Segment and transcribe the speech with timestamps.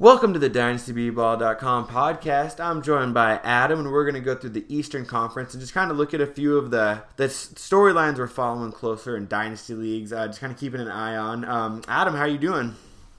[0.00, 2.58] Welcome to the DynastyBball.com podcast.
[2.58, 5.72] I'm joined by Adam, and we're going to go through the Eastern Conference and just
[5.72, 9.72] kind of look at a few of the the storylines we're following closer in Dynasty
[9.72, 10.12] leagues.
[10.12, 11.44] Uh, just kind of keeping an eye on.
[11.44, 12.74] Um, Adam, how are you doing?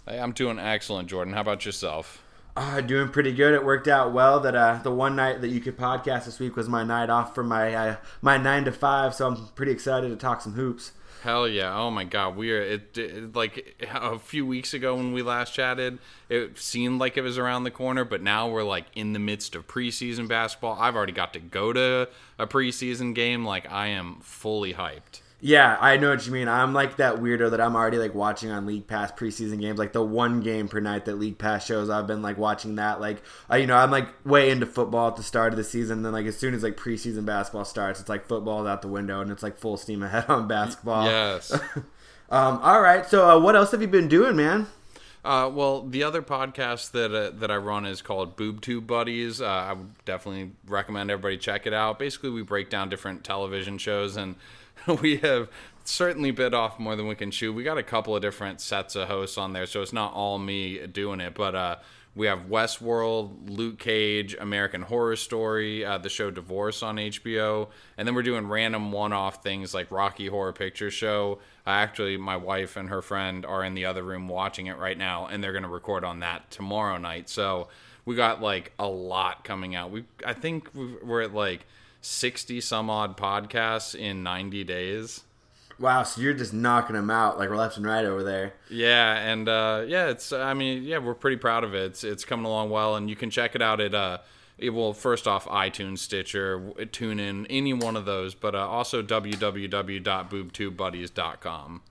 [0.06, 1.34] Hey, I'm doing excellent, Jordan.
[1.34, 2.22] How about yourself?
[2.58, 3.54] Uh, doing pretty good.
[3.54, 6.58] It worked out well that uh, the one night that you could podcast this week
[6.58, 10.10] was my night off from my uh, my nine to five, so I'm pretty excited
[10.10, 10.92] to talk some hoops.
[11.26, 11.76] Hell yeah!
[11.76, 15.56] Oh my god, we are it, it, like a few weeks ago when we last
[15.56, 15.98] chatted.
[16.30, 19.56] It seemed like it was around the corner, but now we're like in the midst
[19.56, 20.78] of preseason basketball.
[20.80, 23.44] I've already got to go to a preseason game.
[23.44, 25.22] Like I am fully hyped.
[25.46, 26.48] Yeah, I know what you mean.
[26.48, 29.94] I'm like that weirdo that I'm already like watching on League Pass preseason games, like
[29.94, 31.88] the one game per night that League Pass shows.
[31.88, 33.00] I've been like watching that.
[33.00, 33.22] Like,
[33.52, 36.02] uh, you know, I'm like way into football at the start of the season.
[36.02, 39.22] Then like as soon as like preseason basketball starts, it's like football's out the window
[39.22, 41.06] and it's like full steam ahead on basketball.
[41.06, 41.52] Yes.
[42.32, 42.58] um.
[42.64, 43.06] All right.
[43.06, 44.66] So, uh, what else have you been doing, man?
[45.24, 49.42] Uh, well, the other podcast that uh, that I run is called Boob Tube Buddies.
[49.42, 52.00] Uh, I would definitely recommend everybody check it out.
[52.00, 54.36] Basically, we break down different television shows and
[55.02, 55.50] we have
[55.84, 57.54] certainly bit off more than we can chew.
[57.54, 60.38] We got a couple of different sets of hosts on there, so it's not all
[60.38, 61.34] me doing it.
[61.34, 61.76] But uh,
[62.16, 68.08] we have Westworld, Luke Cage, American Horror Story, uh, the show Divorce on HBO, and
[68.08, 71.40] then we're doing random one-off things like Rocky Horror Picture Show.
[71.68, 74.98] Uh, actually, my wife and her friend are in the other room watching it right
[74.98, 77.30] now, and they're going to record on that tomorrow night.
[77.30, 77.68] So
[78.06, 79.92] we got like a lot coming out.
[79.92, 81.66] We I think we're at like
[82.06, 85.24] 60 some odd podcasts in 90 days.
[85.78, 88.54] Wow, so you're just knocking them out like left and right over there.
[88.70, 91.84] Yeah, and uh, yeah, it's I mean, yeah, we're pretty proud of it.
[91.84, 94.20] It's it's coming along well and you can check it out at uh
[94.58, 99.04] it will first off iTunes, Stitcher, tune in any one of those, but uh, also
[99.04, 101.82] www.boobtubebuddies.com.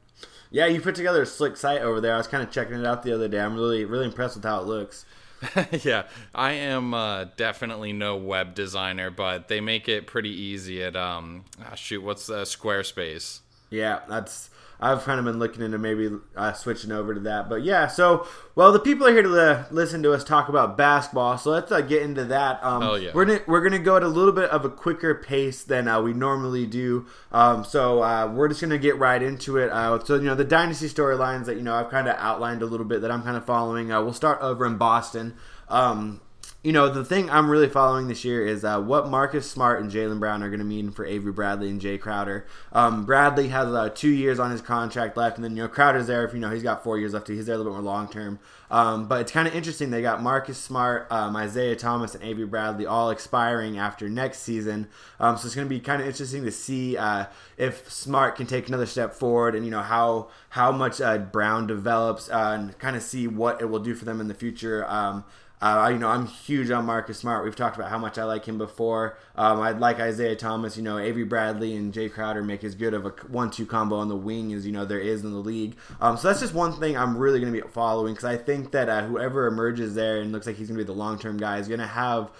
[0.50, 2.14] Yeah, you put together a slick site over there.
[2.14, 3.40] I was kind of checking it out the other day.
[3.40, 5.04] I'm really really impressed with how it looks.
[5.82, 10.96] yeah, I am uh, definitely no web designer, but they make it pretty easy at
[10.96, 11.44] um.
[11.60, 13.40] Oh, shoot, what's the Squarespace?
[13.70, 14.50] Yeah, that's
[14.84, 17.48] I've kind of been looking into maybe uh, switching over to that.
[17.48, 20.76] But yeah, so well, the people are here to uh, listen to us talk about
[20.76, 22.62] basketball, so let's uh, get into that.
[22.62, 25.14] Um, oh yeah, we're gonna we're gonna go at a little bit of a quicker
[25.14, 27.06] pace than uh, we normally do.
[27.32, 29.70] Um, so uh, we're just gonna get right into it.
[29.70, 32.66] Uh, so you know the dynasty storylines that you know I've kind of outlined a
[32.66, 33.88] little bit that I'm kind of following.
[33.88, 35.34] we'll start over in Boston.
[35.70, 36.20] Um,
[36.64, 39.90] you know, the thing I'm really following this year is uh, what Marcus Smart and
[39.90, 42.46] Jaylen Brown are going to mean for Avery Bradley and Jae Crowder.
[42.72, 46.06] Um, Bradley has uh, two years on his contract left, and then you know Crowder's
[46.06, 46.24] there.
[46.24, 48.08] If you know he's got four years left, he's there a little bit more long
[48.08, 48.38] term.
[48.70, 49.90] Um, but it's kind of interesting.
[49.90, 54.88] They got Marcus Smart, um, Isaiah Thomas, and Avery Bradley all expiring after next season.
[55.20, 57.26] Um, so it's going to be kind of interesting to see uh,
[57.58, 61.66] if Smart can take another step forward, and you know how how much uh, Brown
[61.66, 64.86] develops, uh, and kind of see what it will do for them in the future.
[65.64, 67.42] Uh, you know, I'm huge on Marcus Smart.
[67.42, 69.16] We've talked about how much I like him before.
[69.34, 70.76] Um, I'd like Isaiah Thomas.
[70.76, 74.10] You know, Avery Bradley and Jae Crowder make as good of a one-two combo on
[74.10, 75.74] the wing as you know there is in the league.
[76.02, 78.72] Um, so that's just one thing I'm really going to be following because I think
[78.72, 81.56] that uh, whoever emerges there and looks like he's going to be the long-term guy
[81.56, 82.30] is going to have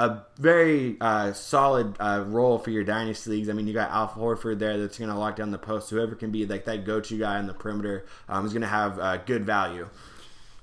[0.00, 3.48] a very uh, solid uh, role for your dynasty leagues.
[3.48, 5.88] I mean, you got Al Horford there that's going to lock down the post.
[5.90, 8.98] Whoever can be like that go-to guy on the perimeter um, is going to have
[8.98, 9.88] uh, good value.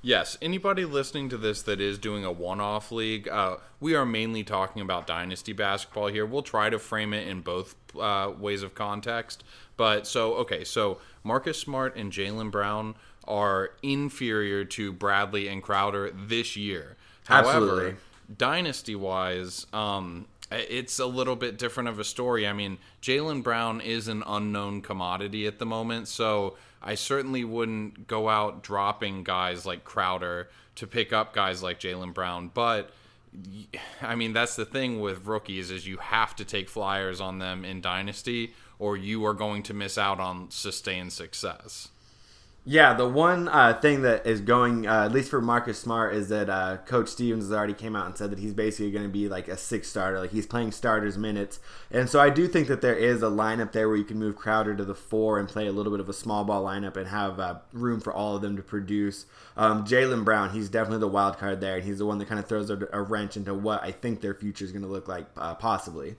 [0.01, 4.43] Yes, anybody listening to this that is doing a one-off league, uh, we are mainly
[4.43, 6.25] talking about dynasty basketball here.
[6.25, 9.43] We'll try to frame it in both uh, ways of context.
[9.75, 12.95] But so okay, so Marcus Smart and Jaylen Brown
[13.27, 16.95] are inferior to Bradley and Crowder this year.
[17.29, 17.69] Absolutely.
[17.69, 17.97] However,
[18.37, 22.47] dynasty-wise, um, it's a little bit different of a story.
[22.47, 28.07] I mean, Jaylen Brown is an unknown commodity at the moment, so I certainly wouldn't
[28.07, 32.51] go out dropping guys like Crowder to pick up guys like Jaylen Brown.
[32.53, 32.91] But
[34.01, 37.65] I mean, that's the thing with rookies is you have to take flyers on them
[37.65, 41.89] in Dynasty, or you are going to miss out on sustained success.
[42.69, 46.29] Yeah, the one uh, thing that is going, uh, at least for Marcus Smart, is
[46.29, 49.09] that uh, Coach Stevens has already came out and said that he's basically going to
[49.09, 51.59] be like a six starter, like he's playing starters minutes,
[51.89, 54.35] and so I do think that there is a lineup there where you can move
[54.35, 57.07] Crowder to the four and play a little bit of a small ball lineup and
[57.07, 59.25] have uh, room for all of them to produce.
[59.57, 62.37] Um, Jaylen Brown, he's definitely the wild card there, and he's the one that kind
[62.37, 65.07] of throws a, a wrench into what I think their future is going to look
[65.07, 66.17] like, uh, possibly.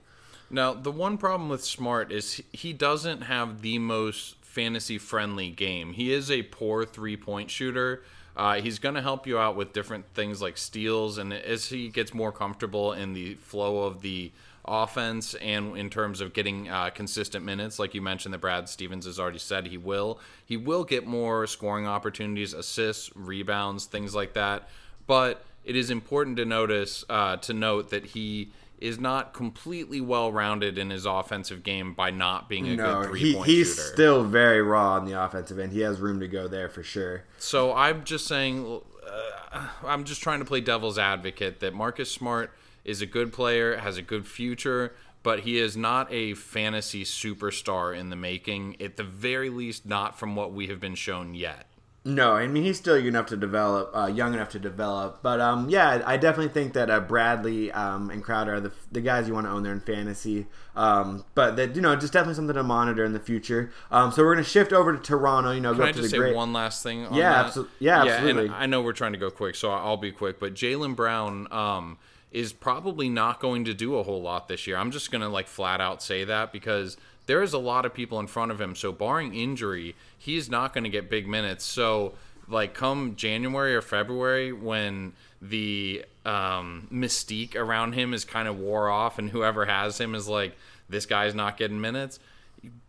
[0.49, 5.93] Now, the one problem with Smart is he doesn't have the most fantasy friendly game.
[5.93, 8.03] He is a poor three point shooter.
[8.35, 11.89] Uh, he's going to help you out with different things like steals, and as he
[11.89, 14.31] gets more comfortable in the flow of the
[14.63, 19.05] offense and in terms of getting uh, consistent minutes, like you mentioned, that Brad Stevens
[19.05, 24.33] has already said he will, he will get more scoring opportunities, assists, rebounds, things like
[24.33, 24.69] that.
[25.07, 28.51] but it is important to notice uh, to note that he
[28.81, 33.09] is not completely well rounded in his offensive game by not being a No, good
[33.09, 33.81] three he, point he's shooter.
[33.93, 35.71] still very raw on the offensive end.
[35.71, 37.23] He has room to go there for sure.
[37.37, 42.51] So I'm just saying, uh, I'm just trying to play devil's advocate that Marcus Smart
[42.83, 44.93] is a good player, has a good future,
[45.23, 48.81] but he is not a fantasy superstar in the making.
[48.81, 51.67] At the very least, not from what we have been shown yet.
[52.03, 55.19] No, I mean he's still young enough to develop, uh, young enough to develop.
[55.21, 59.01] But um, yeah, I definitely think that uh, Bradley um, and Crowder are the, the
[59.01, 60.47] guys you want to own there in fantasy.
[60.75, 63.71] Um, but that you know, just definitely something to monitor in the future.
[63.91, 65.51] Um, so we're gonna shift over to Toronto.
[65.51, 66.35] You know, Can go I up to the say great.
[66.35, 67.05] one last thing?
[67.05, 67.51] On Yeah, that?
[67.53, 68.49] absol- yeah, absolutely.
[68.49, 70.39] I know we're trying to go quick, so I'll be quick.
[70.39, 71.99] But Jaylen Brown um,
[72.31, 74.77] is probably not going to do a whole lot this year.
[74.77, 76.97] I'm just gonna like flat out say that because
[77.31, 78.75] there is a lot of people in front of him.
[78.75, 81.63] So barring injury, he's not going to get big minutes.
[81.63, 82.11] So
[82.49, 88.89] like come January or February when the um, mystique around him is kind of wore
[88.89, 90.57] off, and whoever has him is like
[90.89, 92.19] this guy's not getting minutes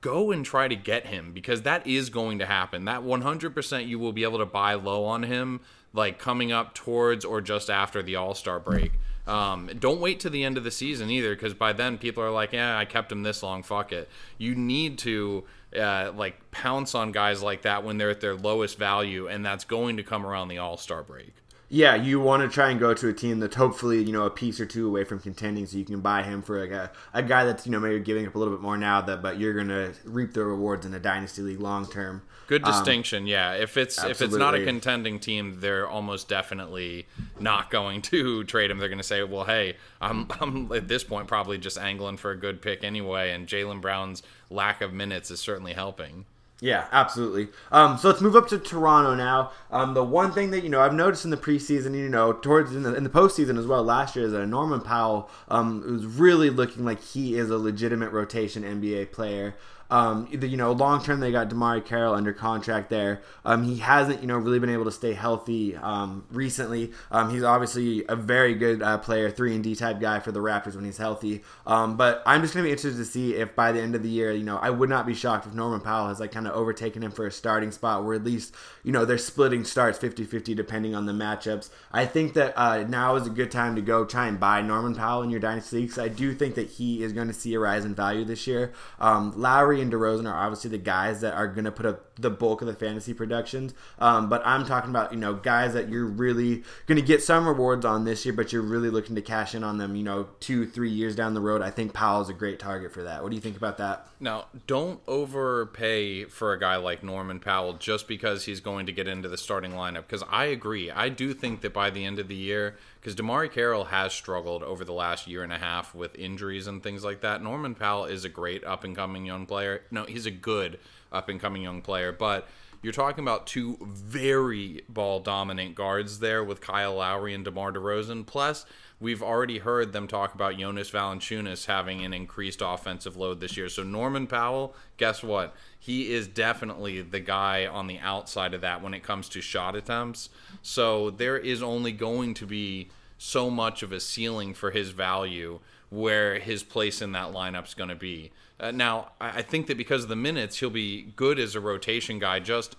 [0.02, 2.84] go and try to get him because that is going to happen.
[2.84, 5.60] That 100% you will be able to buy low on him,
[5.94, 8.92] like coming up towards or just after the All Star break.
[9.26, 12.30] Um, don't wait to the end of the season either, because by then people are
[12.30, 13.62] like, "Yeah, I kept him this long.
[13.62, 15.44] Fuck it." You need to
[15.78, 19.64] uh, like pounce on guys like that when they're at their lowest value, and that's
[19.64, 21.34] going to come around the All Star break.
[21.68, 24.30] Yeah, you want to try and go to a team that's hopefully you know a
[24.30, 27.22] piece or two away from contending, so you can buy him for like a, a
[27.22, 29.54] guy that's you know maybe giving up a little bit more now that but you're
[29.54, 32.22] gonna reap the rewards in a dynasty league long term.
[32.52, 33.54] Good distinction, yeah.
[33.54, 37.06] If it's if it's not a Um, contending team, they're almost definitely
[37.40, 38.76] not going to trade him.
[38.76, 42.30] They're going to say, "Well, hey, I'm I'm at this point probably just angling for
[42.30, 46.26] a good pick anyway." And Jaylen Brown's lack of minutes is certainly helping.
[46.60, 47.48] Yeah, absolutely.
[47.72, 49.50] Um, so let's move up to Toronto now.
[49.70, 52.76] Um, the one thing that you know I've noticed in the preseason, you know, towards
[52.76, 56.04] in the, in the postseason as well last year is that Norman Powell um, was
[56.04, 59.56] really looking like he is a legitimate rotation NBA player.
[59.90, 63.20] Um, you know, long term they got DeMarre Carroll under contract there.
[63.44, 66.92] Um, he hasn't, you know, really been able to stay healthy um, recently.
[67.10, 70.40] Um, he's obviously a very good uh, player, three and D type guy for the
[70.40, 71.42] Raptors when he's healthy.
[71.66, 74.08] Um, but I'm just gonna be interested to see if by the end of the
[74.08, 76.54] year, you know, I would not be shocked if Norman Powell has like kind of
[76.54, 80.56] overtaken him for a starting spot, where at least you know they're splitting starts 50-50
[80.56, 81.70] depending on the matchups.
[81.92, 84.94] I think that uh, now is a good time to go try and buy Norman
[84.94, 85.98] Powell in your dynasty leagues.
[85.98, 88.72] I do think that he is going to see a rise in value this year.
[88.98, 92.30] Um, Lowry and DeRozan are obviously the guys that are going to put up the
[92.30, 93.74] bulk of the fantasy productions.
[93.98, 97.46] Um, but I'm talking about you know guys that you're really going to get some
[97.46, 99.96] rewards on this year, but you're really looking to cash in on them.
[99.96, 101.62] You know, two three years down the road.
[101.62, 103.22] I think Powell's a great target for that.
[103.22, 104.06] What do you think about that?
[104.20, 109.08] Now, don't overpay for a guy like Norman Powell just because he's going to get
[109.08, 110.02] into the starting lineup.
[110.02, 110.90] Because I agree.
[110.90, 114.62] I do think that by the end of the year, because DeMarre Carroll has struggled
[114.62, 117.42] over the last year and a half with injuries and things like that.
[117.42, 119.82] Norman Powell is a great up and coming young player.
[119.90, 120.78] No, he's a good
[121.10, 122.48] up and coming young player, but.
[122.84, 128.26] You're talking about two very ball dominant guards there with Kyle Lowry and DeMar DeRozan.
[128.26, 128.66] Plus,
[129.02, 133.68] we've already heard them talk about Jonas Valanciunas having an increased offensive load this year.
[133.68, 135.54] So Norman Powell, guess what?
[135.78, 139.74] He is definitely the guy on the outside of that when it comes to shot
[139.74, 140.30] attempts.
[140.62, 145.58] So there is only going to be so much of a ceiling for his value
[145.90, 148.30] where his place in that lineup's going to be.
[148.60, 151.60] Uh, now, I I think that because of the minutes, he'll be good as a
[151.60, 152.76] rotation guy, just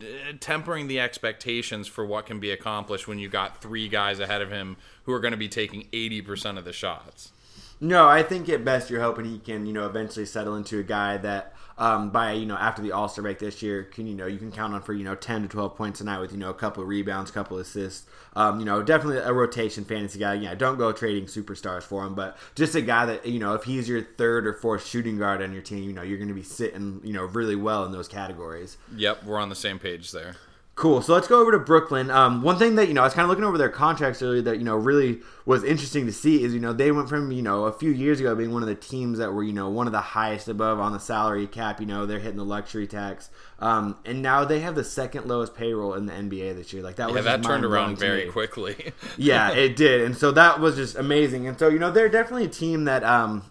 [0.00, 0.04] uh,
[0.40, 4.50] tempering the expectations for what can be accomplished when you got three guys ahead of
[4.50, 7.32] him who are going to be taking 80% of the shots.
[7.80, 10.84] No, I think at best you're hoping he can, you know, eventually settle into a
[10.84, 14.14] guy that um, by you know after the All Star break this year can you
[14.14, 16.30] know you can count on for you know ten to twelve points a night with
[16.32, 18.06] you know a couple of rebounds, couple of assists.
[18.34, 20.34] Um, you know, definitely a rotation fantasy guy.
[20.34, 23.64] Yeah, don't go trading superstars for him, but just a guy that you know if
[23.64, 26.34] he's your third or fourth shooting guard on your team, you know you're going to
[26.34, 28.76] be sitting you know really well in those categories.
[28.94, 30.36] Yep, we're on the same page there.
[30.74, 31.02] Cool.
[31.02, 32.10] So let's go over to Brooklyn.
[32.10, 34.40] Um, one thing that you know, I was kind of looking over their contracts earlier
[34.42, 37.42] that you know really was interesting to see is you know they went from you
[37.42, 39.86] know a few years ago being one of the teams that were you know one
[39.86, 41.78] of the highest above on the salary cap.
[41.78, 45.54] You know they're hitting the luxury tax, um, and now they have the second lowest
[45.54, 46.82] payroll in the NBA this year.
[46.82, 48.92] Like that Yeah, was that turned around very quickly.
[49.18, 51.46] yeah, it did, and so that was just amazing.
[51.46, 53.44] And so you know they're definitely a team that um,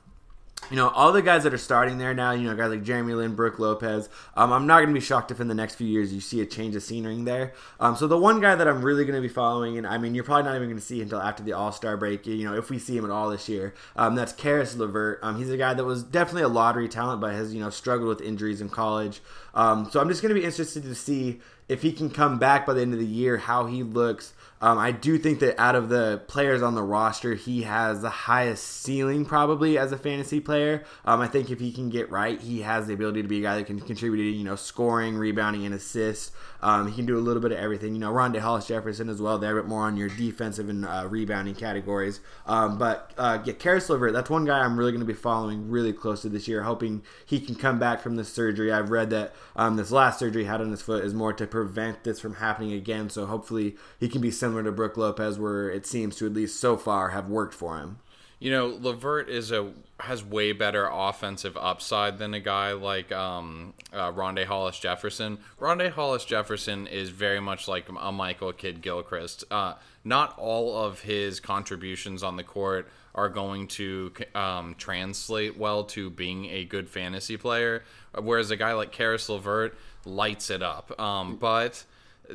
[0.72, 3.14] you know, all the guys that are starting there now, you know, guys like Jeremy
[3.14, 4.08] Lin, Brook Lopez.
[4.38, 6.40] Um, I'm not going to be shocked if in the next few years you see
[6.40, 7.52] a change of scenery there.
[7.82, 10.16] Um, so the one guy that I'm really going to be following, and I mean,
[10.16, 12.56] you're probably not even going to see until after the All Star break, you know,
[12.56, 13.74] if we see him at all this year.
[13.98, 15.20] Um, that's Caris LeVert.
[15.22, 18.08] Um, he's a guy that was definitely a lottery talent, but has you know struggled
[18.08, 19.20] with injuries in college.
[19.54, 22.66] Um, so I'm just going to be interested to see if he can come back
[22.66, 24.34] by the end of the year, how he looks.
[24.62, 28.10] Um, I do think that out of the players on the roster, he has the
[28.10, 30.84] highest ceiling probably as a fantasy player.
[31.04, 33.42] Um, I think if he can get right, he has the ability to be a
[33.42, 36.32] guy that can contribute, you know, scoring, rebounding, and assists.
[36.62, 37.94] Um, he can do a little bit of everything.
[37.94, 39.38] You know, Rondae Hollis Jefferson as well.
[39.38, 42.20] They're a bit more on your defensive and uh, rebounding categories.
[42.46, 45.70] Um, but uh, yeah, Caris LeVert, that's one guy I'm really going to be following
[45.70, 48.72] really closely this year, hoping he can come back from this surgery.
[48.72, 51.48] I've read that um, this last surgery he had on his foot is more to
[51.48, 53.10] prevent this from happening again.
[53.10, 56.60] So hopefully he can be similar to Brook Lopez, where it seems to at least
[56.60, 57.98] so far have worked for him.
[58.42, 63.76] You know, LeVert is a has way better offensive upside than a guy like um,
[63.94, 65.38] uh, Rondae Hollis Jefferson.
[65.60, 69.44] Rondae Hollis Jefferson is very much like a Michael Kidd Gilchrist.
[69.52, 75.84] Uh, not all of his contributions on the court are going to um, translate well
[75.84, 77.84] to being a good fantasy player,
[78.20, 81.00] whereas a guy like Caris LeVert lights it up.
[81.00, 81.84] Um, but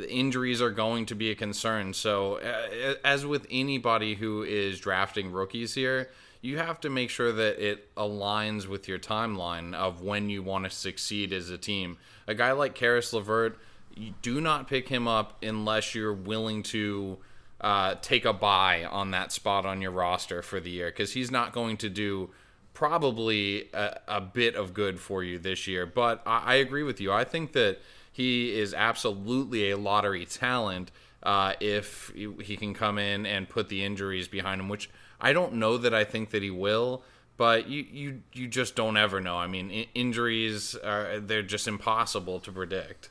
[0.08, 1.94] injuries are going to be a concern.
[1.94, 2.36] So,
[3.04, 6.10] as with anybody who is drafting rookies here,
[6.40, 10.64] you have to make sure that it aligns with your timeline of when you want
[10.64, 11.98] to succeed as a team.
[12.26, 13.58] A guy like Caris LeVert,
[13.94, 17.18] you do not pick him up unless you're willing to
[17.60, 21.30] uh, take a buy on that spot on your roster for the year because he's
[21.30, 22.30] not going to do
[22.74, 25.86] probably a, a, bit of good for you this year.
[25.86, 27.10] But I, I agree with you.
[27.10, 27.78] I think that
[28.16, 30.90] he is absolutely a lottery talent
[31.22, 34.88] uh, if he can come in and put the injuries behind him, which
[35.20, 37.02] I don't know that I think that he will.
[37.36, 39.36] But you, you, you just don't ever know.
[39.36, 43.10] I mean, injuries are they're just impossible to predict.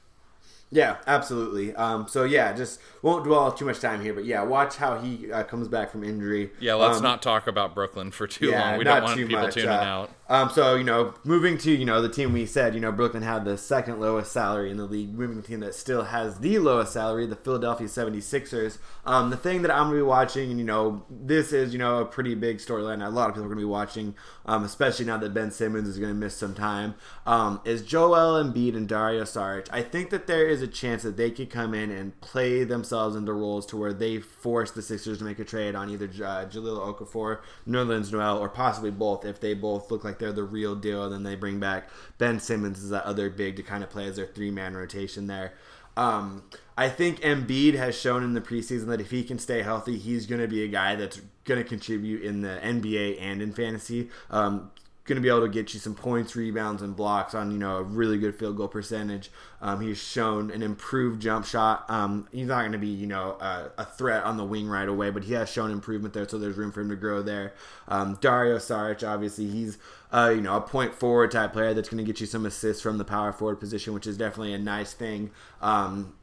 [0.71, 1.75] Yeah, absolutely.
[1.75, 5.31] Um, so yeah, just won't dwell too much time here, but yeah, watch how he
[5.31, 6.49] uh, comes back from injury.
[6.59, 8.77] Yeah, let's um, not talk about Brooklyn for too yeah, long.
[8.79, 9.53] We don't want people much.
[9.53, 10.11] tuning uh, out.
[10.27, 13.21] Um, so you know, moving to you know the team we said you know Brooklyn
[13.21, 15.13] had the second lowest salary in the league.
[15.13, 18.79] Moving to the team that still has the lowest salary, the Philadelphia 76ers.
[19.05, 21.99] Um, the thing that I'm gonna be watching, and you know, this is you know
[21.99, 23.05] a pretty big storyline.
[23.05, 24.15] A lot of people are gonna be watching,
[24.47, 26.95] um, especially now that Ben Simmons is gonna miss some time.
[27.27, 29.67] Um, is Joel Embiid and Dario Saric?
[29.71, 33.15] I think that there is a chance that they could come in and play themselves
[33.15, 36.45] into roles to where they force the Sixers to make a trade on either uh,
[36.45, 40.43] Jahlil Okafor, Nerlens Noel, or possibly both if they both look like like they're the
[40.43, 41.03] real deal.
[41.03, 44.07] And then they bring back Ben Simmons as that other big to kind of play
[44.07, 45.53] as their three man rotation there.
[45.97, 46.43] Um,
[46.77, 50.25] I think Embiid has shown in the preseason that if he can stay healthy, he's
[50.25, 54.09] going to be a guy that's going to contribute in the NBA and in fantasy.
[54.29, 54.71] Um,
[55.05, 57.77] going to be able to get you some points, rebounds, and blocks on you know
[57.77, 59.29] a really good field goal percentage.
[59.61, 61.87] Um, he's shown an improved jump shot.
[61.89, 64.87] Um, he's not going to be you know a, a, threat on the wing right
[64.87, 67.53] away, but he has shown improvement there, so there's room for him to grow there.
[67.87, 69.77] Um, Dario Saric, obviously, he's
[70.11, 72.81] uh, you know a point forward type player that's going to get you some assists
[72.81, 75.29] from the power forward position, which is definitely a nice thing.
[75.61, 76.15] Um,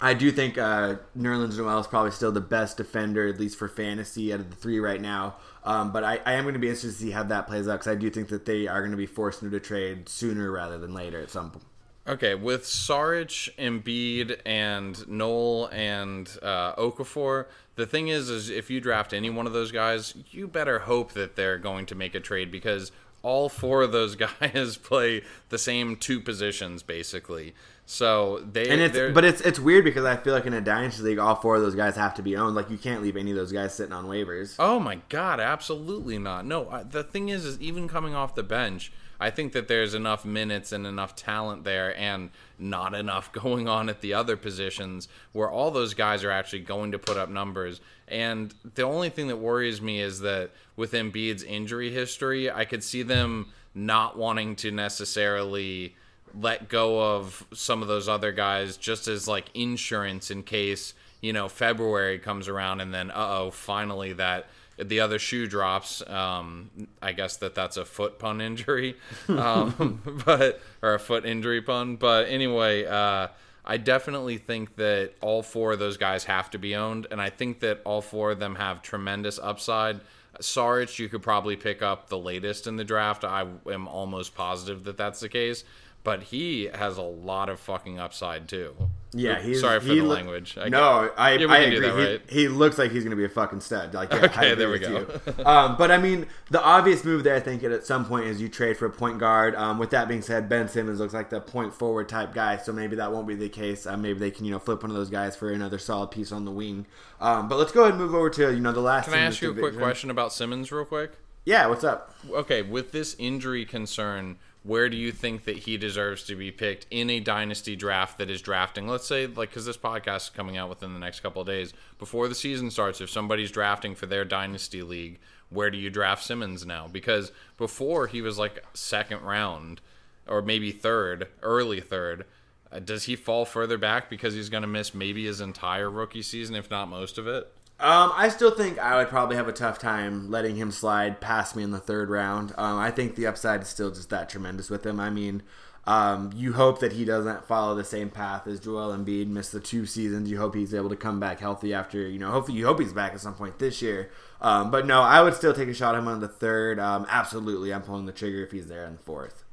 [0.00, 3.68] I do think uh, Nerlens Noel is probably still the best defender, at least for
[3.68, 5.36] fantasy, out of the three right now.
[5.66, 7.80] Um, but I, I, am going to be interested to see how that plays out
[7.80, 10.78] because I do think that they are going to be forced into trade sooner rather
[10.78, 11.64] than later at some point.
[12.06, 18.80] Okay, with Saric, Embiid, and Noel and uh, Okafor, the thing is, is if you
[18.80, 22.20] draft any one of those guys, you better hope that they're going to make a
[22.20, 22.92] trade because
[23.22, 27.54] all four of those guys play the same two positions basically.
[27.88, 31.04] So they and it's but it's it's weird because I feel like in a dynasty
[31.04, 32.56] league, all four of those guys have to be owned.
[32.56, 34.56] Like you can't leave any of those guys sitting on waivers.
[34.58, 36.44] Oh my god, absolutely not.
[36.44, 40.24] No, the thing is, is even coming off the bench, I think that there's enough
[40.24, 45.48] minutes and enough talent there, and not enough going on at the other positions where
[45.48, 47.80] all those guys are actually going to put up numbers.
[48.08, 52.82] And the only thing that worries me is that with Embiid's injury history, I could
[52.82, 55.94] see them not wanting to necessarily
[56.38, 61.32] let go of some of those other guys just as like insurance in case you
[61.32, 64.46] know February comes around and then uh oh finally that
[64.78, 66.06] the other shoe drops.
[66.06, 68.96] Um, I guess that that's a foot pun injury,
[69.28, 71.96] um, but or a foot injury pun.
[71.96, 73.28] But anyway, uh,
[73.64, 77.30] I definitely think that all four of those guys have to be owned, and I
[77.30, 80.00] think that all four of them have tremendous upside.
[80.40, 83.24] Saric, you could probably pick up the latest in the draft.
[83.24, 85.64] I am almost positive that that's the case
[86.06, 88.76] but he has a lot of fucking upside too.
[89.12, 90.56] Yeah, he's sorry for he the lo- language.
[90.56, 91.80] I no, I, yeah, I agree.
[91.80, 92.22] That, right?
[92.28, 93.92] he, he, looks like he's going to be a fucking stud.
[93.92, 95.04] Like, yeah, okay, there we go.
[95.44, 98.48] um, but I mean, the obvious move there, I think, at some point is you
[98.48, 99.56] trade for a point guard.
[99.56, 102.72] Um, with that being said, Ben Simmons looks like the point forward type guy, so
[102.72, 103.84] maybe that won't be the case.
[103.84, 106.30] Uh, maybe they can you know flip one of those guys for another solid piece
[106.30, 106.86] on the wing.
[107.20, 109.06] Um, but let's go ahead and move over to you know the last.
[109.06, 111.14] Can I ask you a quick question about Simmons, real quick?
[111.44, 112.14] Yeah, what's up?
[112.30, 116.86] Okay, with this injury concern where do you think that he deserves to be picked
[116.90, 118.88] in a dynasty draft that is drafting?
[118.88, 121.72] Let's say, like, because this podcast is coming out within the next couple of days
[121.98, 123.00] before the season starts.
[123.00, 125.18] If somebody's drafting for their dynasty league,
[125.50, 126.88] where do you draft Simmons now?
[126.88, 129.80] Because before he was like second round
[130.26, 132.24] or maybe third, early third.
[132.72, 136.22] Uh, does he fall further back because he's going to miss maybe his entire rookie
[136.22, 137.52] season, if not most of it?
[137.78, 141.54] Um, I still think I would probably have a tough time letting him slide past
[141.54, 142.52] me in the third round.
[142.56, 144.98] Um, I think the upside is still just that tremendous with him.
[144.98, 145.42] I mean,
[145.86, 149.60] um, you hope that he doesn't follow the same path as Joel Embiid, miss the
[149.60, 150.30] two seasons.
[150.30, 152.94] You hope he's able to come back healthy after, you know, hopefully you hope he's
[152.94, 154.10] back at some point this year.
[154.40, 156.80] Um, but no, I would still take a shot at him on the third.
[156.80, 159.44] Um, absolutely, I'm pulling the trigger if he's there in the fourth.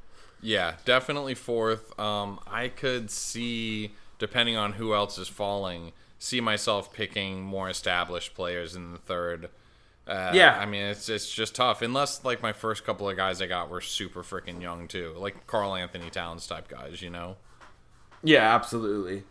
[0.42, 1.98] Yeah, definitely fourth.
[2.00, 5.92] Um, I could see, depending on who else is falling,
[6.24, 9.50] see myself picking more established players in the third.
[10.08, 10.58] Uh, Yeah.
[10.58, 13.70] I mean it's it's just tough unless like my first couple of guys I got
[13.70, 17.36] were super freaking young too, like Karl Anthony Towns type guys, you know.
[18.24, 19.24] Yeah, absolutely.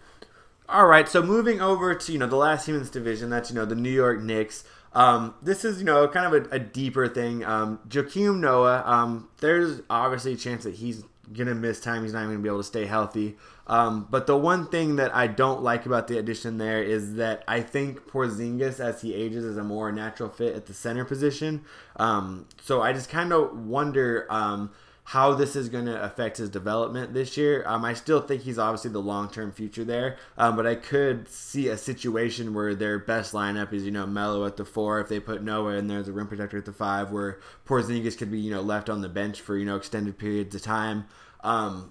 [0.69, 3.49] All right, so moving over to you know the last team in this division, that's
[3.51, 4.65] you know the New York Knicks.
[4.93, 7.43] Um, this is you know kind of a, a deeper thing.
[7.43, 12.03] Um, Joakim Noah, um, there's obviously a chance that he's gonna miss time.
[12.03, 13.37] He's not even gonna be able to stay healthy.
[13.67, 17.45] Um, but the one thing that I don't like about the addition there is that
[17.47, 21.65] I think Porzingis, as he ages, is a more natural fit at the center position.
[21.97, 24.27] Um, so I just kind of wonder.
[24.31, 24.71] Um,
[25.05, 27.65] how this is going to affect his development this year.
[27.67, 31.29] Um, I still think he's obviously the long term future there, um, but I could
[31.29, 35.09] see a situation where their best lineup is you know Melo at the four if
[35.09, 38.31] they put Noah in there as a rim protector at the five, where Porzingis could
[38.31, 41.07] be you know left on the bench for you know extended periods of time.
[41.43, 41.91] Um,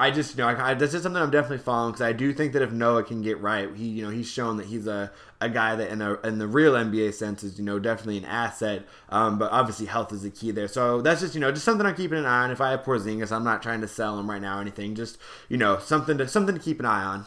[0.00, 2.32] I just you know I, I, this is something I'm definitely following because I do
[2.32, 5.12] think that if Noah can get right, he you know he's shown that he's a,
[5.42, 8.24] a guy that in a in the real NBA sense is you know definitely an
[8.24, 8.86] asset.
[9.10, 10.68] Um, but obviously health is the key there.
[10.68, 12.50] So that's just you know just something I'm keeping an eye on.
[12.50, 14.94] If I have Porzingis, I'm not trying to sell him right now or anything.
[14.94, 15.18] Just
[15.50, 17.26] you know something to something to keep an eye on.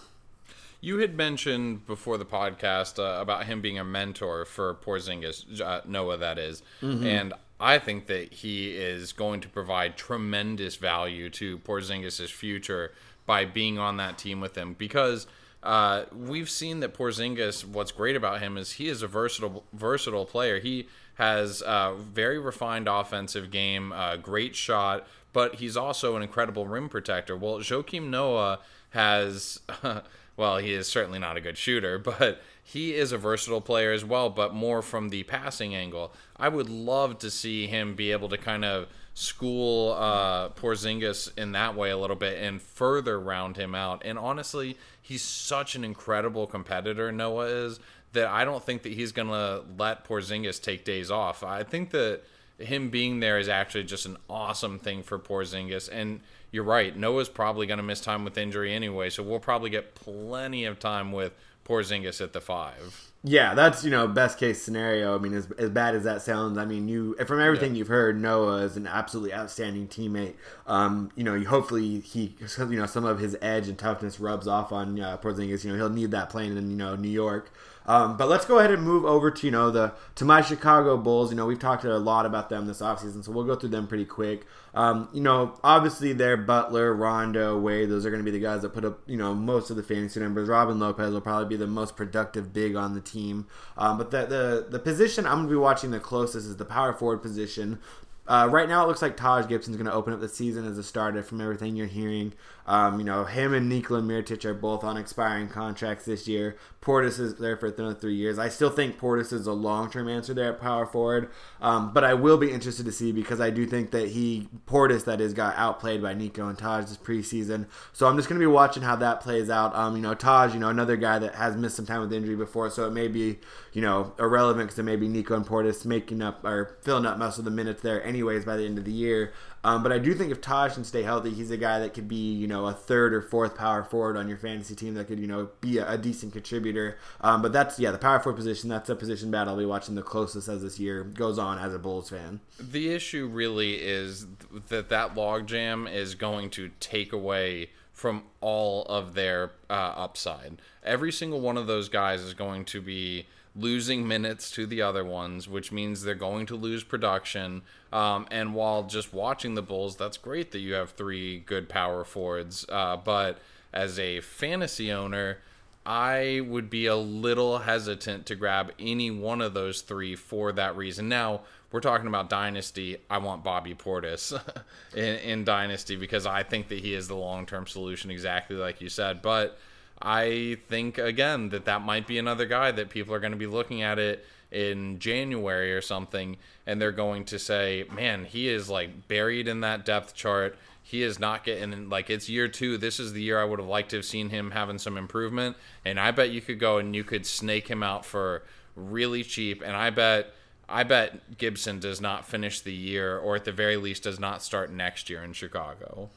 [0.81, 5.79] You had mentioned before the podcast uh, about him being a mentor for Porzingis, uh,
[5.85, 6.61] Noah, that is.
[7.05, 7.33] and
[7.63, 12.91] I think that he is going to provide tremendous value to Porzingis' future
[13.25, 15.27] by being on that team with him because
[15.63, 17.65] uh, we've seen that Porzingis.
[17.65, 20.59] What's great about him is he is a versatile, versatile player.
[20.59, 26.89] He has a very refined offensive game, great shot, but he's also an incredible rim
[26.89, 27.37] protector.
[27.37, 29.61] Well, Joakim Noah has.
[30.35, 34.05] well, he is certainly not a good shooter, but he is a versatile player as
[34.05, 36.13] well, but more from the passing angle.
[36.37, 41.51] I would love to see him be able to kind of school uh, Porzingis in
[41.51, 44.01] that way a little bit and further round him out.
[44.05, 47.79] And honestly, he's such an incredible competitor, Noah is,
[48.13, 51.43] that I don't think that he's going to let Porzingis take days off.
[51.43, 52.21] I think that
[52.57, 55.89] him being there is actually just an awesome thing for Porzingis.
[55.91, 56.21] And
[56.51, 59.95] you're right, Noah's probably going to miss time with injury anyway, so we'll probably get
[59.95, 61.33] plenty of time with
[61.65, 63.11] Porzingis at the five.
[63.25, 65.15] Yeah, that's you know best case scenario.
[65.15, 67.79] I mean, as, as bad as that sounds, I mean you from everything Yeah.
[67.79, 70.33] you've heard, Noah is an absolutely outstanding teammate.
[70.67, 74.45] Um, you know, you hopefully he you know some of his edge and toughness rubs
[74.45, 75.63] off on uh, Porzingis.
[75.63, 77.49] You know, he'll need that playing in you know New York.
[77.85, 80.97] Um, but let's go ahead and move over to you know the to my Chicago
[80.97, 81.31] Bulls.
[81.31, 83.87] You know, we've talked a lot about them this offseason, so we'll go through them
[83.87, 84.45] pretty quick.
[84.73, 87.89] Um, you know, obviously they're Butler, Rondo, Wade.
[87.89, 89.83] Those are going to be the guys that put up you know most of the
[89.83, 90.47] fantasy numbers.
[90.47, 93.47] Robin Lopez will probably be the most productive big on the team.
[93.77, 96.65] Um, but the, the the position I'm going to be watching the closest is the
[96.65, 97.79] power forward position.
[98.25, 100.77] Uh, right now, it looks like Taj Gibson's going to open up the season as
[100.77, 101.21] a starter.
[101.21, 102.33] From everything you're hearing,
[102.65, 106.55] um, you know him and Nikola Mirotic are both on expiring contracts this year.
[106.81, 108.39] Portis is there for another three years.
[108.39, 111.29] I still think Portis is a long-term answer there at power forward,
[111.61, 115.05] um, but I will be interested to see because I do think that he Portis
[115.05, 117.67] that is got outplayed by Nico and Taj this preseason.
[117.91, 119.75] So I'm just going to be watching how that plays out.
[119.75, 122.35] Um, you know Taj, you know another guy that has missed some time with injury
[122.35, 123.39] before, so it may be
[123.73, 127.17] you know irrelevant because it may be Nico and Portis making up or filling up
[127.17, 129.33] most of the minutes there anyways by the end of the year.
[129.65, 132.07] Um, but I do think if Taj can stay healthy, he's a guy that could
[132.07, 135.19] be, you know, a third or fourth power forward on your fantasy team that could,
[135.19, 136.97] you know, be a, a decent contributor.
[137.21, 139.95] Um, but that's, yeah, the power forward position, that's a position battle I'll be watching
[139.95, 142.41] the closest as this year goes on as a Bulls fan.
[142.59, 144.27] The issue really is
[144.67, 150.61] that that logjam is going to take away from all of their uh, upside.
[150.83, 155.05] Every single one of those guys is going to be losing minutes to the other
[155.05, 157.61] ones, which means they're going to lose production.
[157.91, 162.03] Um, and while just watching the Bulls, that's great that you have three good power
[162.03, 162.65] forwards.
[162.67, 163.37] Uh, but
[163.71, 165.37] as a fantasy owner,
[165.85, 170.75] I would be a little hesitant to grab any one of those three for that
[170.77, 171.09] reason.
[171.09, 172.97] Now, we're talking about Dynasty.
[173.09, 174.39] I want Bobby Portis
[174.95, 178.79] in, in Dynasty because I think that he is the long term solution, exactly like
[178.79, 179.21] you said.
[179.21, 179.57] But
[180.03, 183.47] I think, again, that that might be another guy that people are going to be
[183.47, 186.37] looking at it in January or something,
[186.67, 191.01] and they're going to say, man, he is like buried in that depth chart he
[191.01, 192.77] is not getting like it's year two.
[192.77, 195.55] This is the year I would have liked to have seen him having some improvement.
[195.85, 198.43] And I bet you could go and you could snake him out for
[198.75, 199.63] really cheap.
[199.65, 200.33] And I bet
[200.67, 204.43] I bet Gibson does not finish the year, or at the very least, does not
[204.43, 206.09] start next year in Chicago.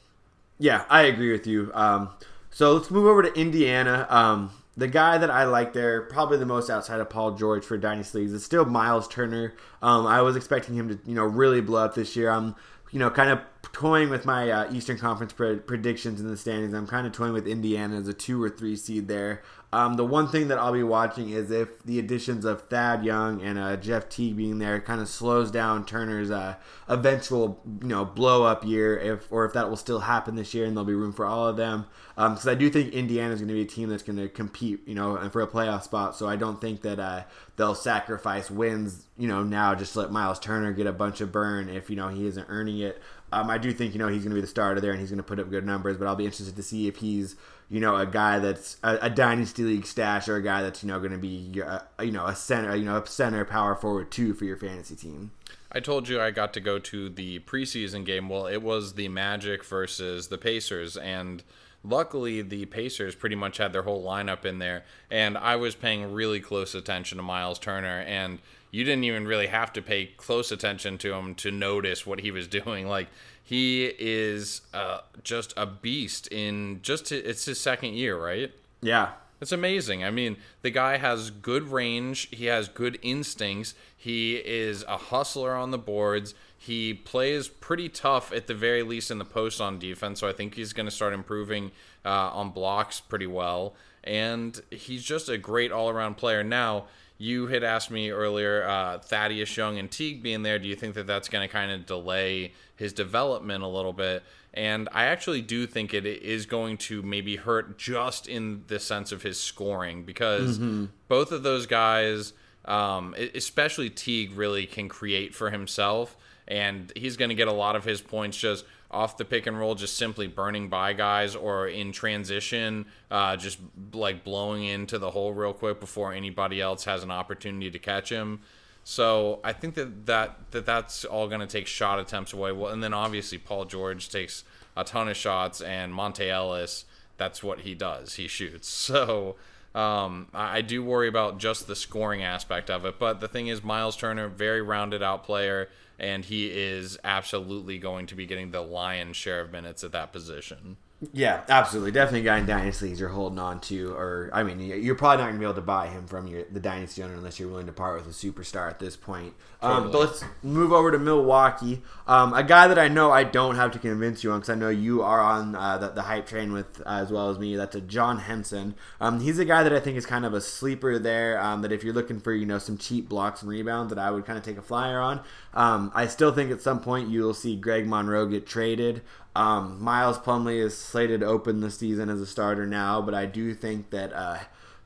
[0.58, 1.70] Yeah, I agree with you.
[1.72, 2.10] Um,
[2.56, 4.06] so let's move over to Indiana.
[4.08, 7.76] Um, the guy that I like there, probably the most outside of Paul George for
[7.76, 9.52] Dynasty Leagues, is still Miles Turner.
[9.82, 12.30] Um, I was expecting him to, you know, really blow up this year.
[12.30, 12.54] I'm
[12.92, 13.40] you know, kind of
[13.72, 16.72] toying with my uh, Eastern Conference pre- predictions in the standings.
[16.72, 19.42] I'm kind of toying with Indiana as a two or three seed there.
[19.72, 23.42] Um, the one thing that I'll be watching is if the additions of Thad Young
[23.42, 26.54] and uh, Jeff Teague being there kind of slows down Turner's uh,
[26.88, 30.66] eventual, you know, blow up year, if or if that will still happen this year,
[30.66, 31.86] and there'll be room for all of them.
[32.14, 34.28] Because um, I do think Indiana is going to be a team that's going to
[34.28, 36.16] compete, you know, for a playoff spot.
[36.16, 37.24] So I don't think that uh,
[37.56, 41.68] they'll sacrifice wins, you know, now just let Miles Turner get a bunch of burn
[41.68, 43.02] if you know he isn't earning it.
[43.40, 45.10] Um, I do think you know he's going to be the starter there, and he's
[45.10, 45.96] going to put up good numbers.
[45.96, 47.36] But I'll be interested to see if he's
[47.68, 50.88] you know, a guy that's a, a dynasty league stash or a guy that's you
[50.88, 54.10] know going to be uh, you know a center, you know, a center power forward
[54.10, 55.32] two for your fantasy team.
[55.72, 58.28] I told you I got to go to the preseason game.
[58.28, 61.42] Well, it was the Magic versus the Pacers, and
[61.82, 66.12] luckily the Pacers pretty much had their whole lineup in there, and I was paying
[66.12, 68.38] really close attention to Miles Turner and
[68.76, 72.30] you didn't even really have to pay close attention to him to notice what he
[72.30, 72.86] was doing.
[72.86, 73.08] Like
[73.42, 78.52] he is uh, just a beast in just it's his second year, right?
[78.82, 79.12] Yeah.
[79.40, 80.02] It's amazing.
[80.02, 85.54] I mean, the guy has good range, he has good instincts, he is a hustler
[85.54, 86.34] on the boards.
[86.58, 90.32] He plays pretty tough at the very least in the post on defense, so I
[90.32, 91.70] think he's going to start improving
[92.04, 93.74] uh, on blocks pretty well.
[94.02, 96.42] And he's just a great all around player.
[96.42, 96.86] Now,
[97.18, 100.58] you had asked me earlier, uh, Thaddeus Young and Teague being there.
[100.58, 104.22] Do you think that that's going to kind of delay his development a little bit?
[104.56, 109.12] And I actually do think it is going to maybe hurt just in the sense
[109.12, 110.86] of his scoring because mm-hmm.
[111.08, 112.32] both of those guys,
[112.64, 116.16] um, especially Teague, really can create for himself.
[116.48, 119.58] And he's going to get a lot of his points just off the pick and
[119.58, 123.58] roll, just simply burning by guys, or in transition, uh, just
[123.92, 128.08] like blowing into the hole real quick before anybody else has an opportunity to catch
[128.08, 128.40] him.
[128.88, 132.52] So I think that that, that that's all going to take shot attempts away.
[132.52, 134.44] Well, and then obviously Paul George takes
[134.76, 136.84] a ton of shots, and Monta Ellis,
[137.16, 138.14] that's what he does.
[138.14, 138.68] He shoots.
[138.94, 139.34] So
[139.74, 143.00] um, I, I do worry about just the scoring aspect of it.
[143.00, 145.68] But the thing is, Miles Turner, very rounded out player
[145.98, 150.12] and he is absolutely going to be getting the lion's share of minutes at that
[150.12, 150.76] position.
[151.12, 151.92] Yeah, absolutely.
[151.92, 155.24] Definitely a guy in dynasties you're holding on to, or I mean, you're probably not
[155.24, 157.66] going to be able to buy him from your the dynasty owner unless you're willing
[157.66, 159.34] to part with a superstar at this point.
[159.60, 159.86] Totally.
[159.86, 161.82] Um, but let's move over to Milwaukee.
[162.06, 164.54] Um, a guy that I know I don't have to convince you on because I
[164.54, 167.56] know you are on uh, the, the, hype train with uh, as well as me.
[167.56, 168.74] That's a John Henson.
[168.98, 171.38] Um, he's a guy that I think is kind of a sleeper there.
[171.38, 174.10] Um, that if you're looking for you know some cheap blocks and rebounds, that I
[174.10, 175.20] would kind of take a flyer on.
[175.52, 179.02] Um, I still think at some point you will see Greg Monroe get traded.
[179.36, 183.26] Um, Miles Plumlee is slated to open the season as a starter now, but I
[183.26, 184.38] do think that uh,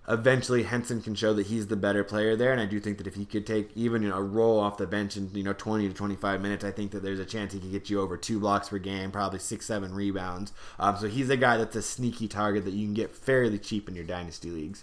[0.08, 3.06] eventually Henson can show that he's the better player there, and I do think that
[3.06, 5.52] if he could take even you know, a role off the bench in you know
[5.52, 8.16] 20 to 25 minutes, I think that there's a chance he could get you over
[8.16, 10.52] two blocks per game, probably six seven rebounds.
[10.80, 13.88] Um, so he's a guy that's a sneaky target that you can get fairly cheap
[13.88, 14.82] in your dynasty leagues.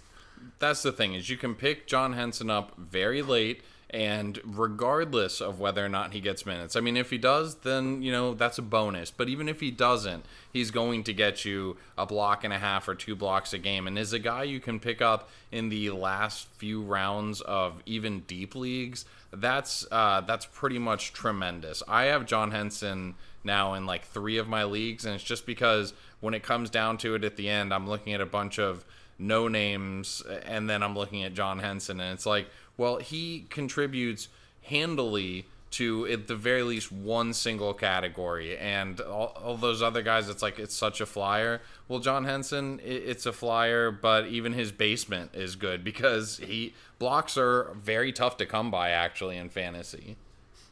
[0.60, 5.58] That's the thing is you can pick John Henson up very late and regardless of
[5.58, 6.76] whether or not he gets minutes.
[6.76, 9.10] I mean, if he does, then, you know, that's a bonus.
[9.10, 12.86] But even if he doesn't, he's going to get you a block and a half
[12.86, 13.86] or two blocks a game.
[13.86, 18.20] And is a guy you can pick up in the last few rounds of even
[18.20, 19.06] deep leagues.
[19.32, 21.82] That's uh, that's pretty much tremendous.
[21.88, 25.94] I have John Henson now in like three of my leagues, and it's just because
[26.20, 28.84] when it comes down to it at the end, I'm looking at a bunch of
[29.18, 32.48] no names, and then I'm looking at John Henson, and it's like,
[32.78, 34.28] well, he contributes
[34.62, 38.56] handily to at the very least one single category.
[38.56, 41.60] And all, all, those other guys it's like it's such a flyer.
[41.88, 46.74] Well john henson it, it's a flyer but even his basement is good because he
[46.98, 50.16] blocks are very tough to come by actually in fantasy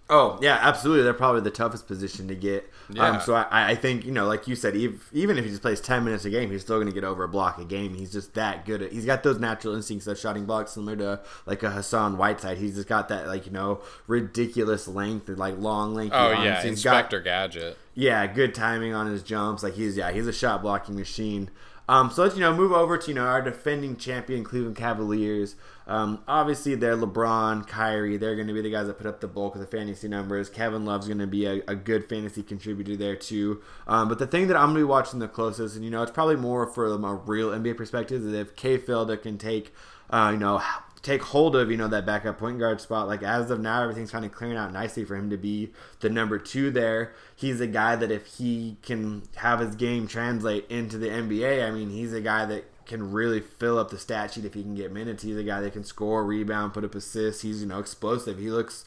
[0.08, 1.02] Oh yeah, absolutely.
[1.02, 2.70] They're probably the toughest position to get.
[2.88, 3.08] Yeah.
[3.08, 5.62] Um, so I, I think you know, like you said, if, even if he just
[5.62, 7.94] plays ten minutes a game, he's still going to get over a block a game.
[7.94, 8.82] He's just that good.
[8.82, 12.58] At, he's got those natural instincts of shotting blocks, similar to like a Hassan Whiteside.
[12.58, 16.12] He's just got that like you know ridiculous length and like long length.
[16.14, 17.76] Oh yeah, Inspector got, Gadget.
[17.94, 19.64] Yeah, good timing on his jumps.
[19.64, 21.50] Like he's yeah, he's a shot blocking machine.
[21.88, 25.54] Um, so let's you know move over to you know our defending champion Cleveland Cavaliers.
[25.86, 28.16] Um, obviously, they're LeBron, Kyrie.
[28.16, 30.48] They're going to be the guys that put up the bulk of the fantasy numbers.
[30.48, 33.62] Kevin Love's going to be a, a, good fantasy contributor there too.
[33.86, 36.02] Um, but the thing that I'm going to be watching the closest, and you know,
[36.02, 39.72] it's probably more from a real NBA perspective, is if Kay Felder can take,
[40.10, 40.60] uh, you know,
[41.06, 43.06] take hold of you know that backup point guard spot.
[43.06, 46.10] Like as of now, everything's kind of clearing out nicely for him to be the
[46.10, 47.14] number two there.
[47.36, 51.70] He's a guy that if he can have his game translate into the NBA, I
[51.70, 54.74] mean, he's a guy that can really fill up the stat sheet if he can
[54.74, 55.22] get minutes.
[55.22, 57.42] He's a guy that can score, rebound, put up assists.
[57.42, 58.38] He's you know explosive.
[58.38, 58.84] He looks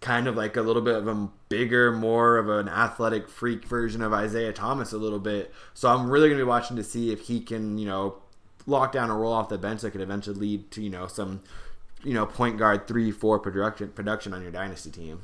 [0.00, 4.02] kind of like a little bit of a bigger, more of an athletic freak version
[4.02, 5.52] of Isaiah Thomas a little bit.
[5.74, 8.22] So I'm really going to be watching to see if he can you know
[8.66, 11.40] lock down a role off the bench that could eventually lead to you know some
[12.04, 15.22] you know point guard three four production production on your dynasty team.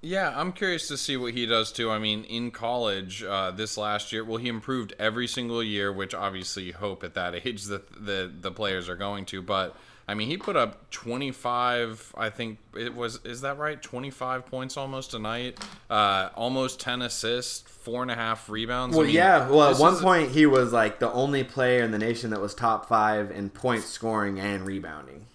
[0.00, 1.90] Yeah, I'm curious to see what he does too.
[1.90, 6.14] I mean, in college uh, this last year, well, he improved every single year, which
[6.14, 9.40] obviously you hope at that age that the the players are going to.
[9.40, 9.74] But
[10.06, 12.14] I mean, he put up 25.
[12.16, 13.20] I think it was.
[13.24, 13.80] Is that right?
[13.80, 15.58] 25 points almost a night.
[15.88, 18.94] Uh, almost 10 assists, four and a half rebounds.
[18.94, 19.48] Well, I mean, yeah.
[19.48, 22.54] Well, at one point he was like the only player in the nation that was
[22.54, 25.26] top five in points scoring and rebounding.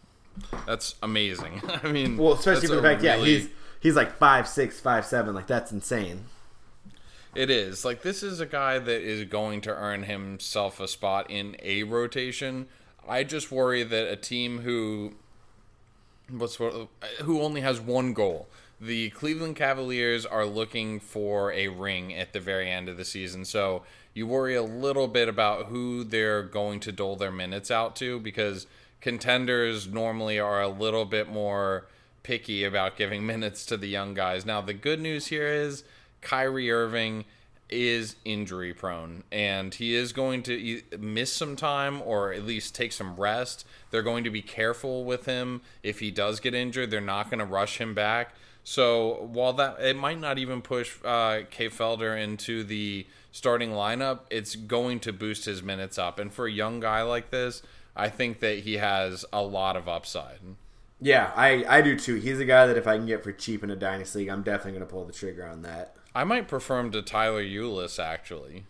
[0.68, 1.62] That's amazing.
[1.84, 3.20] I mean, well, especially for the fact, really...
[3.20, 5.34] yeah, he's he's like five six, five seven.
[5.34, 6.26] Like that's insane.
[7.36, 11.30] It is like this is a guy that is going to earn himself a spot
[11.30, 12.68] in a rotation.
[13.10, 15.16] I just worry that a team who
[16.30, 18.48] what's who only has one goal.
[18.80, 23.44] The Cleveland Cavaliers are looking for a ring at the very end of the season,
[23.44, 27.96] so you worry a little bit about who they're going to dole their minutes out
[27.98, 28.68] to because
[29.02, 31.88] contenders normally are a little bit more
[32.24, 34.46] picky about giving minutes to the young guys.
[34.46, 35.84] Now, the good news here is
[36.22, 37.26] Kyrie Irving
[37.70, 42.92] is injury prone and he is going to miss some time or at least take
[42.92, 43.66] some rest.
[43.92, 46.92] They're going to be careful with him if he does get injured.
[46.92, 48.34] They're not going to rush him back.
[48.64, 54.22] So while that it might not even push uh, Kay Felder into the starting lineup,
[54.30, 56.20] it's going to boost his minutes up.
[56.20, 57.62] And for a young guy like this,
[57.96, 60.40] I think that he has a lot of upside.
[61.02, 62.16] Yeah, I, I do too.
[62.16, 64.44] He's a guy that if I can get for cheap in a dynasty league, I'm
[64.44, 65.96] definitely going to pull the trigger on that.
[66.14, 68.66] I might prefer him to Tyler Ulis, actually.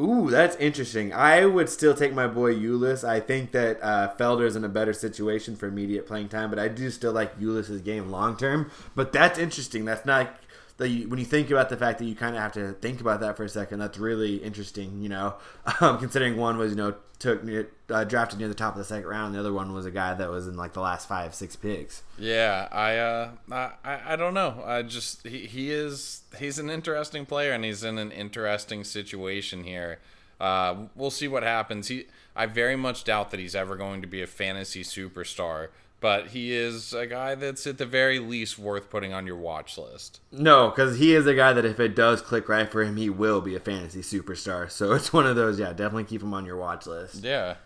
[0.00, 1.12] Ooh, that's interesting.
[1.12, 3.06] I would still take my boy Ulis.
[3.06, 6.68] I think that uh, Felder's in a better situation for immediate playing time, but I
[6.68, 8.70] do still like Ulis's game long term.
[8.94, 9.84] But that's interesting.
[9.84, 10.36] That's not
[10.78, 13.00] that you, when you think about the fact that you kind of have to think
[13.00, 15.02] about that for a second, that's really interesting.
[15.02, 15.34] You know,
[15.80, 17.42] um, considering one was you know took
[17.90, 20.14] uh, drafted near the top of the second round, the other one was a guy
[20.14, 22.02] that was in like the last five six picks.
[22.16, 23.72] Yeah, I uh, I
[24.12, 24.62] I don't know.
[24.64, 29.64] I just he he is he's an interesting player and he's in an interesting situation
[29.64, 29.98] here.
[30.40, 31.88] Uh, we'll see what happens.
[31.88, 35.68] He I very much doubt that he's ever going to be a fantasy superstar
[36.00, 39.76] but he is a guy that's at the very least worth putting on your watch
[39.76, 40.20] list.
[40.30, 43.10] No, because he is a guy that if it does click right for him, he
[43.10, 44.70] will be a fantasy superstar.
[44.70, 47.24] So it's one of those, yeah, definitely keep him on your watch list.
[47.24, 47.56] Yeah.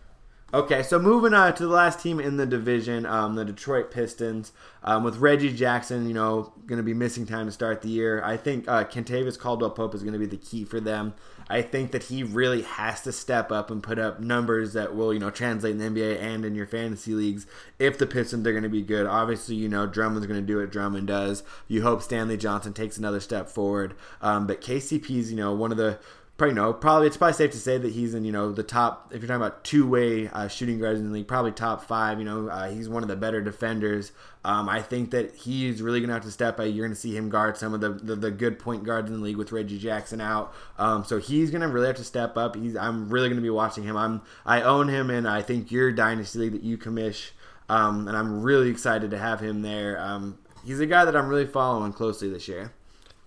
[0.55, 4.53] Okay, so moving on to the last team in the division, um, the Detroit Pistons,
[4.85, 8.23] um, with Reggie Jackson, you know, going to be missing time to start the year.
[8.23, 11.15] I think uh, Kentavious Caldwell Pope is going to be the key for them.
[11.49, 15.13] I think that he really has to step up and put up numbers that will,
[15.13, 17.47] you know, translate in the NBA and in your fantasy leagues
[17.79, 19.07] if the Pistons are going to be good.
[19.07, 21.43] Obviously, you know, Drummond's going to do what Drummond does.
[21.69, 23.95] You hope Stanley Johnson takes another step forward.
[24.21, 25.99] Um, but KCP's, you know, one of the
[26.43, 26.73] probably no.
[26.73, 29.13] Probably it's probably safe to say that he's in you know the top.
[29.15, 32.19] If you're talking about two way uh, shooting guards in the league, probably top five.
[32.19, 34.11] You know uh, he's one of the better defenders.
[34.45, 36.67] Um, I think that he's really gonna have to step up.
[36.67, 39.23] You're gonna see him guard some of the, the, the good point guards in the
[39.23, 40.53] league with Reggie Jackson out.
[40.79, 42.57] Um, so he's gonna really have to step up.
[42.57, 43.97] He's I'm really gonna be watching him.
[43.97, 47.31] I'm I own him, and I think your dynasty league that you commish.
[47.69, 50.01] Um, and I'm really excited to have him there.
[50.01, 52.73] Um, he's a guy that I'm really following closely this year.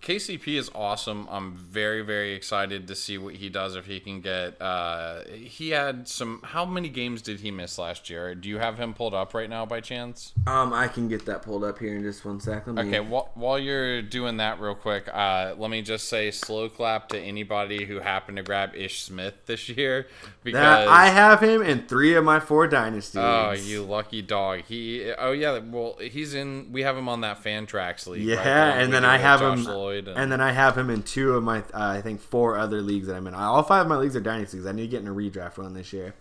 [0.06, 1.28] KCP is awesome.
[1.32, 4.62] I'm very, very excited to see what he does if he can get.
[4.62, 6.42] Uh, he had some.
[6.44, 8.36] How many games did he miss last year?
[8.36, 10.32] Do you have him pulled up right now by chance?
[10.46, 12.78] Um, I can get that pulled up here in just one second.
[12.78, 17.10] Okay, wh- while you're doing that real quick, uh, let me just say slow clap
[17.10, 20.06] to anybody who happened to grab Ish Smith this year
[20.44, 23.24] because That, I have him in three of my four dynasties.
[23.24, 24.66] Oh, you lucky dog!
[24.68, 26.72] He, oh yeah, well he's in.
[26.72, 28.22] We have him on that Fantrax league.
[28.22, 28.78] Yeah, right?
[28.78, 31.34] And we then I have Josh him, Lloyd and then I have him in two
[31.34, 33.34] of my, uh, I think four other leagues that I'm in.
[33.34, 34.66] All five of my leagues are dynasties.
[34.66, 36.14] I need to get in a redraft one this year.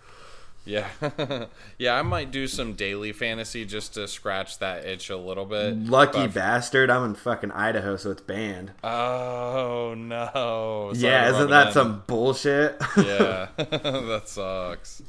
[0.67, 0.89] Yeah,
[1.79, 1.95] yeah.
[1.95, 5.77] I might do some daily fantasy just to scratch that itch a little bit.
[5.77, 6.89] Lucky but- bastard!
[6.89, 8.71] I'm in fucking Idaho, so it's banned.
[8.83, 10.93] Oh no!
[10.95, 11.73] Sorry yeah, isn't that in.
[11.75, 12.81] some bullshit?
[12.97, 15.03] Yeah, that sucks.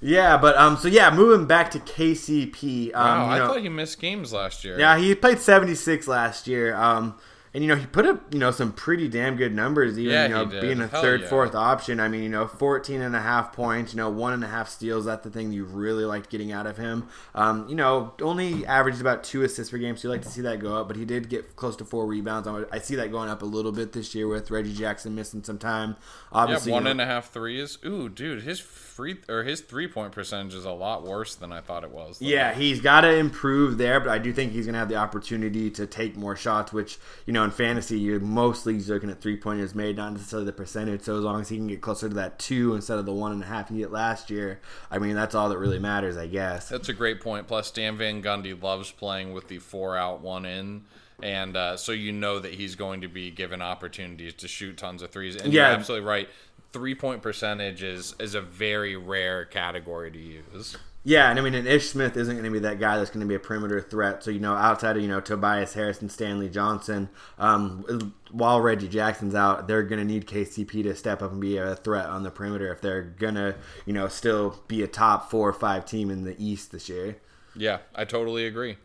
[0.00, 2.94] yeah, but um, so yeah, moving back to KCP.
[2.94, 4.78] Um, Wow, I know- thought he missed games last year.
[4.78, 6.76] Yeah, he played 76 last year.
[6.76, 7.16] Um,
[7.56, 10.24] and you know he put up you know some pretty damn good numbers even Yeah,
[10.26, 11.28] you know being a Hell third yeah.
[11.28, 11.98] fourth option.
[11.98, 14.68] I mean you know 14 and a half points you know one and a half
[14.68, 17.08] steals that's the thing you really liked getting out of him.
[17.34, 20.42] Um, you know only averaged about two assists per game so you like to see
[20.42, 22.46] that go up but he did get close to four rebounds.
[22.70, 25.58] I, see that going up a little bit this year with reggie jackson missing some
[25.58, 25.90] time.
[25.90, 27.78] Yeah, obviously one you know- and a half threes.
[27.86, 28.60] Ooh, dude, his
[28.96, 32.20] free or his three point percentage is a lot worse than I thought it was.
[32.20, 34.96] Yeah, he's got to improve there, but I do think he's going to have the
[34.96, 39.20] opportunity to take more shots, which, you know, in fantasy, you're most leagues looking at
[39.20, 41.02] three pointers made, not necessarily the percentage.
[41.02, 43.32] So as long as he can get closer to that two instead of the one
[43.32, 46.26] and a half he hit last year, I mean, that's all that really matters, I
[46.26, 46.70] guess.
[46.70, 47.46] That's a great point.
[47.46, 50.84] Plus, Stan Van Gundy loves playing with the four out, one in.
[51.22, 55.00] And uh, so you know that he's going to be given opportunities to shoot tons
[55.00, 55.34] of threes.
[55.36, 55.68] And Yeah.
[55.68, 56.28] you're absolutely right.
[56.72, 60.76] Three point percentage is, is a very rare category to use.
[61.08, 63.20] Yeah, and I mean, and Ish Smith isn't going to be that guy that's going
[63.20, 64.24] to be a perimeter threat.
[64.24, 68.88] So, you know, outside of, you know, Tobias Harris and Stanley Johnson, um, while Reggie
[68.88, 72.24] Jackson's out, they're going to need KCP to step up and be a threat on
[72.24, 75.86] the perimeter if they're going to, you know, still be a top four or five
[75.86, 77.18] team in the East this year.
[77.54, 78.76] Yeah, I totally agree.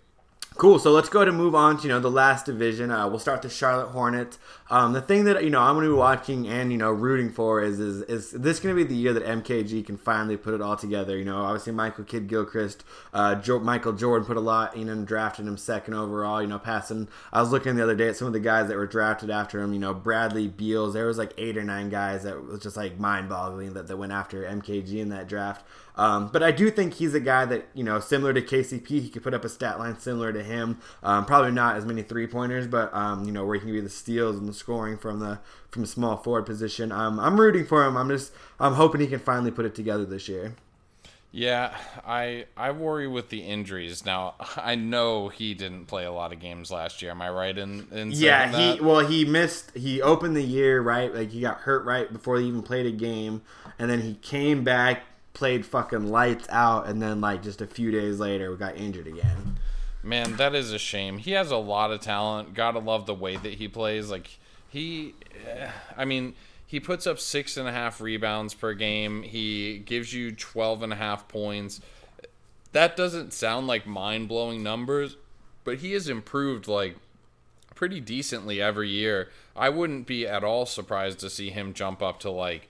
[0.57, 0.79] Cool.
[0.79, 2.91] So let's go to move on to you know the last division.
[2.91, 4.37] Uh, we'll start the Charlotte Hornets.
[4.69, 7.31] Um, the thing that you know I'm going to be watching and you know rooting
[7.31, 10.53] for is is is this going to be the year that MKG can finally put
[10.53, 11.17] it all together?
[11.17, 12.83] You know, obviously Michael Kidd Gilchrist,
[13.13, 16.41] uh, jo- Michael Jordan put a lot in and drafted him second overall.
[16.41, 17.07] You know, passing.
[17.31, 19.61] I was looking the other day at some of the guys that were drafted after
[19.61, 19.73] him.
[19.73, 20.93] You know, Bradley Beals.
[20.93, 23.97] There was like eight or nine guys that was just like mind boggling that that
[23.97, 25.65] went after MKG in that draft.
[25.95, 29.09] Um, but I do think he's a guy that, you know, similar to KCP, he
[29.09, 30.79] could put up a stat line similar to him.
[31.03, 33.81] Um, probably not as many three pointers, but, um, you know, where he can be
[33.81, 36.91] the steals and the scoring from the from the small forward position.
[36.91, 37.95] Um, I'm rooting for him.
[37.95, 40.55] I'm just, I'm hoping he can finally put it together this year.
[41.33, 44.05] Yeah, I I worry with the injuries.
[44.05, 47.11] Now I know he didn't play a lot of games last year.
[47.11, 48.77] Am I right in, in saying Yeah, that?
[48.77, 52.37] he well he missed he opened the year right like he got hurt right before
[52.39, 53.41] he even played a game
[53.79, 57.91] and then he came back played fucking lights out and then like just a few
[57.91, 59.57] days later we got injured again.
[60.03, 61.19] Man, that is a shame.
[61.19, 62.53] He has a lot of talent.
[62.53, 64.09] Gotta love the way that he plays.
[64.09, 65.13] Like he,
[65.47, 66.33] eh, I mean,
[66.65, 69.23] he puts up six and a half rebounds per game.
[69.23, 71.81] He gives you 12 and a half points.
[72.71, 75.17] That doesn't sound like mind blowing numbers,
[75.63, 76.95] but he has improved like
[77.75, 79.29] pretty decently every year.
[79.55, 82.69] I wouldn't be at all surprised to see him jump up to like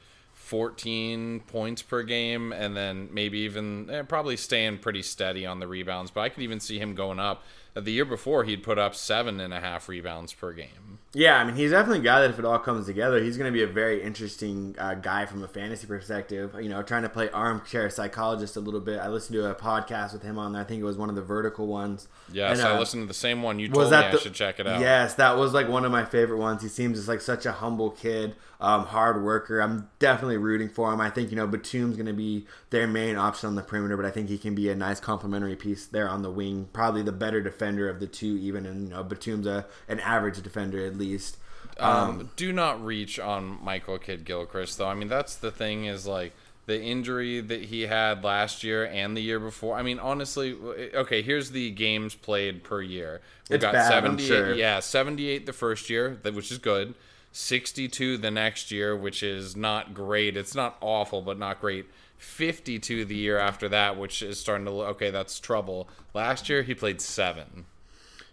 [0.51, 5.67] 14 points per game and then maybe even eh, probably staying pretty steady on the
[5.67, 6.11] rebounds.
[6.11, 7.45] But I could even see him going up.
[7.73, 10.99] The year before, he'd put up seven and a half rebounds per game.
[11.13, 13.52] Yeah, I mean, he's definitely a guy that if it all comes together, he's going
[13.52, 16.56] to be a very interesting uh, guy from a fantasy perspective.
[16.60, 18.97] You know, trying to play armchair psychologist a little bit.
[18.97, 20.62] I listened to a podcast with him on there.
[20.62, 22.08] I think it was one of the vertical ones.
[22.32, 23.60] Yes, And, I uh, listened to the same one.
[23.60, 24.80] You told me that I should check it out.
[24.80, 26.62] Yes, that was like one of my favorite ones.
[26.62, 29.60] He seems just like such a humble kid, um, hard worker.
[29.60, 31.02] I'm definitely rooting for him.
[31.02, 34.06] I think you know Batum's going to be their main option on the perimeter, but
[34.06, 36.69] I think he can be a nice complementary piece there on the wing.
[36.71, 40.41] Probably the better defender of the two, even and you know Batum's a an average
[40.41, 41.37] defender at least.
[41.79, 44.87] Um, do not reach on Michael Kidd Gilchrist, though.
[44.87, 46.33] I mean, that's the thing is like
[46.67, 49.77] the injury that he had last year and the year before.
[49.77, 50.55] I mean, honestly,
[50.93, 53.21] okay, here's the games played per year.
[53.49, 54.53] We It's bad, I'm sure.
[54.53, 56.93] Yeah, 78 the first year, which is good.
[57.31, 60.37] 62 the next year, which is not great.
[60.37, 61.85] It's not awful, but not great.
[62.17, 65.09] 52 the year after that, which is starting to look okay.
[65.09, 65.89] That's trouble.
[66.13, 67.65] Last year he played seven.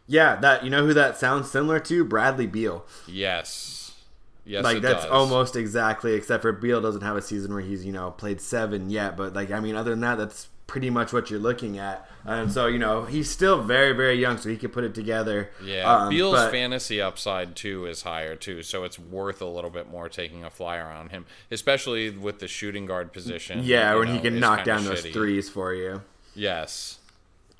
[0.09, 2.05] Yeah, that you know who that sounds similar to?
[2.05, 2.85] Bradley Beal.
[3.07, 3.92] Yes,
[4.44, 5.11] yes, like that's does.
[5.12, 8.88] almost exactly except for Beal doesn't have a season where he's you know played seven
[8.90, 12.07] yet, but like I mean other than that that's pretty much what you're looking at.
[12.27, 15.49] And so, you know, he's still very, very young, so he could put it together.
[15.64, 19.71] Yeah, Um, Beal's but- fantasy upside too is higher too, so it's worth a little
[19.71, 23.61] bit more taking a flyer on him, especially with the shooting guard position.
[23.63, 25.15] Yeah, when he can knock down those shitty.
[25.15, 26.02] threes for you.
[26.35, 26.98] Yes.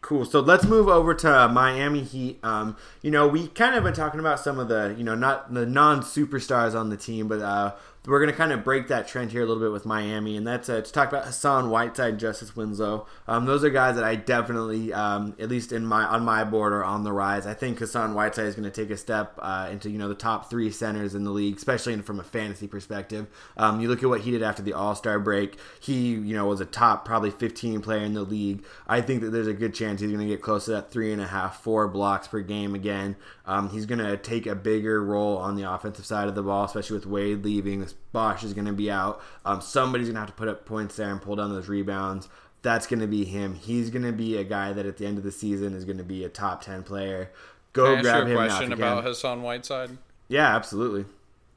[0.01, 0.25] Cool.
[0.25, 2.39] So let's move over to Miami Heat.
[2.45, 5.53] Um, you know, we kind of been talking about some of the, you know, not
[5.53, 7.75] the non superstars on the team, but uh,
[8.07, 10.47] we're going to kind of break that trend here a little bit with Miami, and
[10.47, 13.07] that's uh, to talk about Hassan Whiteside, and Justice Winslow.
[13.27, 16.73] Um, those are guys that I definitely, um, at least in my on my board,
[16.73, 17.47] are on the rise.
[17.47, 20.15] I think Hassan Whiteside is going to take a step uh, into you know the
[20.15, 23.27] top three centers in the league, especially in, from a fantasy perspective.
[23.57, 25.59] Um, you look at what he did after the All Star break.
[25.81, 28.65] He, you know, was a top probably 15 player in the league.
[28.87, 31.13] I think that there's a good chance he's going to get close to that three
[31.13, 33.17] and a half, four blocks per game again.
[33.49, 36.67] Um, he's going to take a bigger role on the offensive side of the ball,
[36.67, 37.85] especially with Wade leaving.
[38.13, 39.23] Bosh is going to be out.
[39.47, 42.29] Um, somebody's going to have to put up points there and pull down those rebounds.
[42.61, 43.55] That's going to be him.
[43.55, 45.97] He's going to be a guy that at the end of the season is going
[45.97, 47.33] to be a top 10 player.
[47.73, 49.05] Go Can I ask grab you him a question about.
[49.05, 49.97] Hassan Whiteside?
[50.29, 51.07] Yeah, absolutely.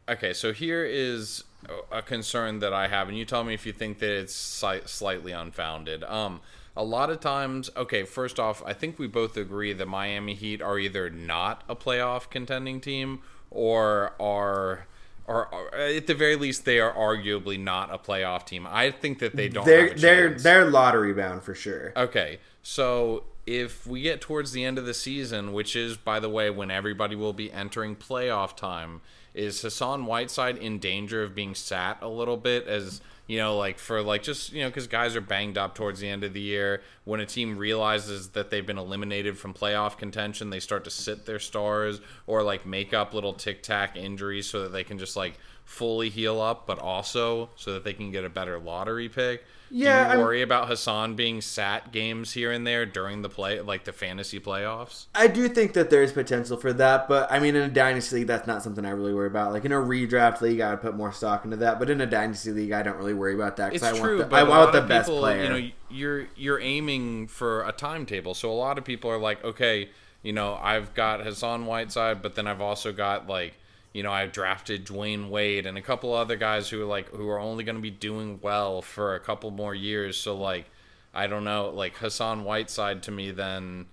[0.08, 1.44] Okay, so here is
[1.92, 5.34] a concern that I have, and you tell me if you think that it's slightly
[5.34, 6.06] unfounded.
[6.06, 6.40] Um,
[6.76, 10.62] a lot of times, okay, first off, I think we both agree that Miami Heat
[10.62, 14.88] are either not a playoff contending team or are.
[15.28, 18.68] Or, or at the very least, they are arguably not a playoff team.
[18.70, 19.66] I think that they don't.
[19.66, 21.94] They're they're they're lottery bound for sure.
[21.96, 26.28] Okay, so if we get towards the end of the season, which is, by the
[26.28, 29.02] way, when everybody will be entering playoff time,
[29.34, 33.80] is Hassan Whiteside in danger of being sat a little bit as you know, like
[33.80, 36.42] for like just you know, because guys are banged up towards the end of the
[36.42, 36.82] year.
[37.06, 41.26] When a team realizes that they've been eliminated from playoff contention, they start to sit
[41.26, 45.16] their stars or like make up little tic tac injuries so that they can just
[45.16, 49.46] like fully heal up, but also so that they can get a better lottery pick.
[49.72, 53.62] Yeah, Do I'm- worry about Hassan being sat games here and there during the play,
[53.62, 55.06] like the fantasy playoffs?
[55.16, 58.28] I do think that there's potential for that, but I mean, in a dynasty league,
[58.28, 59.54] that's not something I really worry about.
[59.54, 62.06] Like in a redraft league, I would put more stock into that, but in a
[62.06, 64.36] dynasty league, I don't really worry about that It's because I true, want the, but
[64.38, 65.44] I a want lot the of best people, player.
[65.44, 68.34] you know, you're you're aiming for a timetable.
[68.34, 69.90] So a lot of people are like, okay,
[70.22, 73.54] you know, I've got Hassan Whiteside, but then I've also got like,
[73.94, 77.28] you know, I've drafted Dwyane Wade and a couple other guys who are like who
[77.30, 80.18] are only going to be doing well for a couple more years.
[80.18, 80.66] So like,
[81.14, 83.88] I don't know, like Hassan Whiteside to me then.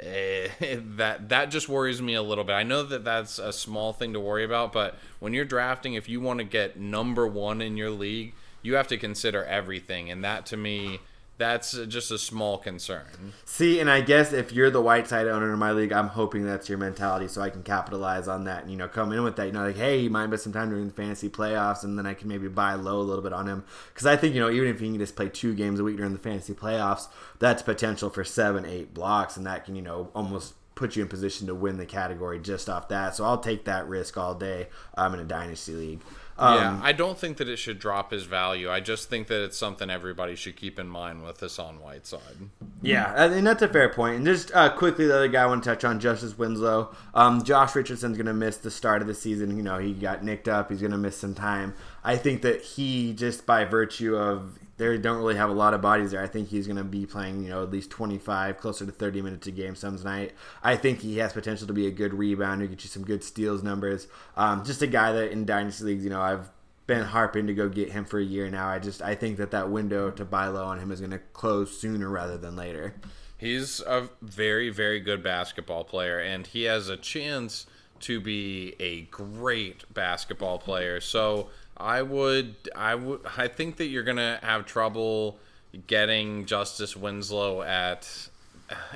[0.00, 0.48] eh,
[0.96, 2.54] that that just worries me a little bit.
[2.54, 6.08] I know that that's a small thing to worry about, but when you're drafting, if
[6.08, 10.24] you want to get number one in your league, you have to consider everything, and
[10.24, 11.00] that to me,
[11.38, 13.04] that's just a small concern.
[13.44, 16.68] See, and I guess if you're the Whiteside owner in my league, I'm hoping that's
[16.68, 19.46] your mentality, so I can capitalize on that and you know come in with that.
[19.46, 22.06] You know, like hey, he might miss some time during the fantasy playoffs, and then
[22.06, 24.50] I can maybe buy low a little bit on him because I think you know
[24.50, 27.08] even if he can just play two games a week during the fantasy playoffs,
[27.38, 31.08] that's potential for seven, eight blocks, and that can you know almost put you in
[31.08, 33.14] position to win the category just off that.
[33.14, 34.68] So I'll take that risk all day.
[34.96, 36.00] I'm in a dynasty league.
[36.38, 38.70] Um, yeah, I don't think that it should drop his value.
[38.70, 42.50] I just think that it's something everybody should keep in mind with Hassan Whiteside.
[42.80, 44.16] Yeah, and and that's a fair point.
[44.16, 46.94] And just uh, quickly, the other guy I want to touch on, Justice Winslow.
[47.14, 49.56] Um, Josh Richardson's going to miss the start of the season.
[49.56, 50.70] You know, he got nicked up.
[50.70, 51.74] He's going to miss some time.
[52.02, 54.58] I think that he, just by virtue of
[54.90, 57.06] they don't really have a lot of bodies there, I think he's going to be
[57.06, 60.32] playing, you know, at least 25, closer to 30 minutes a game some night.
[60.62, 63.62] I think he has potential to be a good rebounder, get you some good steals
[63.62, 64.08] numbers.
[64.36, 66.50] Um, just a guy that in dynasty leagues, you know, I've
[66.86, 68.68] been harping to go get him for a year now.
[68.68, 71.20] I just I think that that window to buy low on him is going to
[71.32, 72.94] close sooner rather than later.
[73.38, 77.66] He's a very, very good basketball player, and he has a chance
[78.02, 81.00] to be a great basketball player.
[81.00, 85.38] So I would, I would, I think that you're gonna have trouble
[85.86, 88.28] getting Justice Winslow at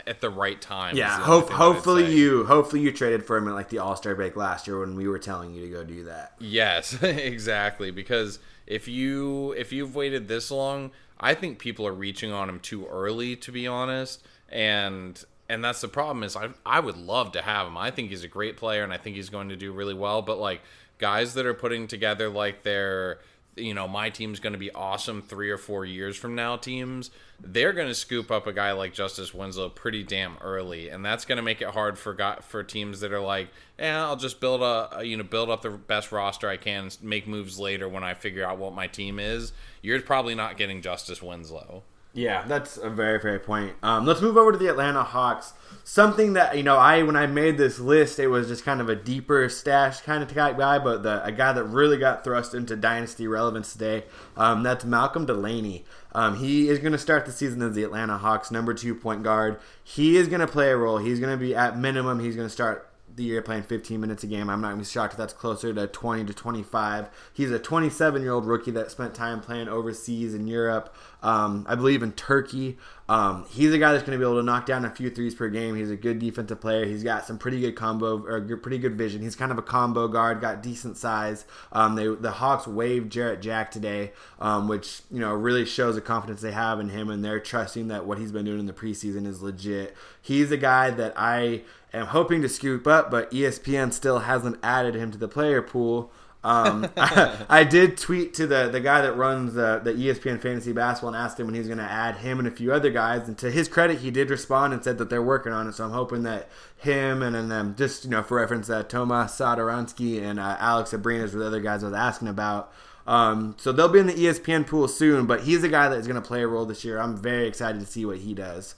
[0.07, 0.97] at the right time.
[0.97, 3.79] Yeah, hope, thing that I'd hopefully you hopefully you traded for him at like the
[3.79, 6.35] All Star break last year when we were telling you to go do that.
[6.39, 7.91] Yes, exactly.
[7.91, 12.61] Because if you if you've waited this long, I think people are reaching on him
[12.61, 14.23] too early, to be honest.
[14.49, 17.77] And and that's the problem is I I would love to have him.
[17.77, 20.23] I think he's a great player, and I think he's going to do really well.
[20.23, 20.63] But like
[20.99, 23.19] guys that are putting together like their
[23.57, 27.11] you know my team's going to be awesome three or four years from now teams
[27.41, 30.89] they're going to scoop up a guy like justice winslow pretty damn early.
[30.89, 34.05] And that's going to make it hard for got for teams that are like yeah
[34.07, 37.59] i'll just build a you know build up the best roster i can make moves
[37.59, 39.53] later when i figure out what my team is.
[39.83, 41.83] You're probably not getting justice winslow
[42.17, 43.75] Yeah, that's a very fair point.
[43.83, 45.53] Um, let's move over to the Atlanta Hawks.
[45.85, 48.89] Something that you know, I when I made this list, it was just kind of
[48.89, 52.75] a deeper stash kind of guy, but the a guy that really got thrust into
[52.75, 54.05] dynasty relevance today.
[54.35, 55.85] Um, that's Malcolm Delaney.
[56.13, 59.23] Um, he is going to start the season as the Atlanta Hawks number two point
[59.23, 59.61] guard.
[59.85, 60.97] He is going to play a role.
[60.97, 62.21] He's going to be at minimum.
[62.21, 64.49] He's going to start the year playing 15 minutes a game.
[64.51, 67.09] I'm not shocked if that's closer to 20 to 25.
[67.33, 71.75] He's a 27 year old rookie that spent time playing overseas in Europe, um, I
[71.75, 72.77] believe in Turkey.
[73.09, 75.35] Um, he's a guy that's going to be able to knock down a few threes
[75.35, 75.77] per game.
[75.77, 76.85] He's a good defensive player.
[76.85, 79.23] He's got some pretty good combo or pretty good vision.
[79.23, 81.45] He's kind of a combo guard, got decent size.
[81.73, 86.01] Um, they, the Hawks waived Jarrett Jack today, um, which you know really shows the
[86.01, 88.73] confidence they have in him, and they're trusting that what he's been doing in the
[88.73, 89.97] preseason is legit.
[90.21, 91.63] He's a guy that I
[91.95, 96.11] am hoping to scoop up, but ESPN still hasn't added him to the player pool.
[96.47, 100.73] Um, I, I, did tweet to the, the guy that runs the, the ESPN Fantasy
[100.73, 103.27] Basketball and asked him when he's going to add him and a few other guys.
[103.27, 105.73] And to his credit, he did respond and said that they're working on it.
[105.73, 109.33] So I'm hoping that him and then um, just you know for reference, uh, Tomas
[109.33, 112.73] Satoransky and uh, Alex Abrines were the other guys I was asking about.
[113.09, 116.21] Um, so they'll be in the ESPN pool soon, but he's a guy that's going
[116.21, 117.01] to play a role this year.
[117.01, 118.77] I'm very excited to see what he does.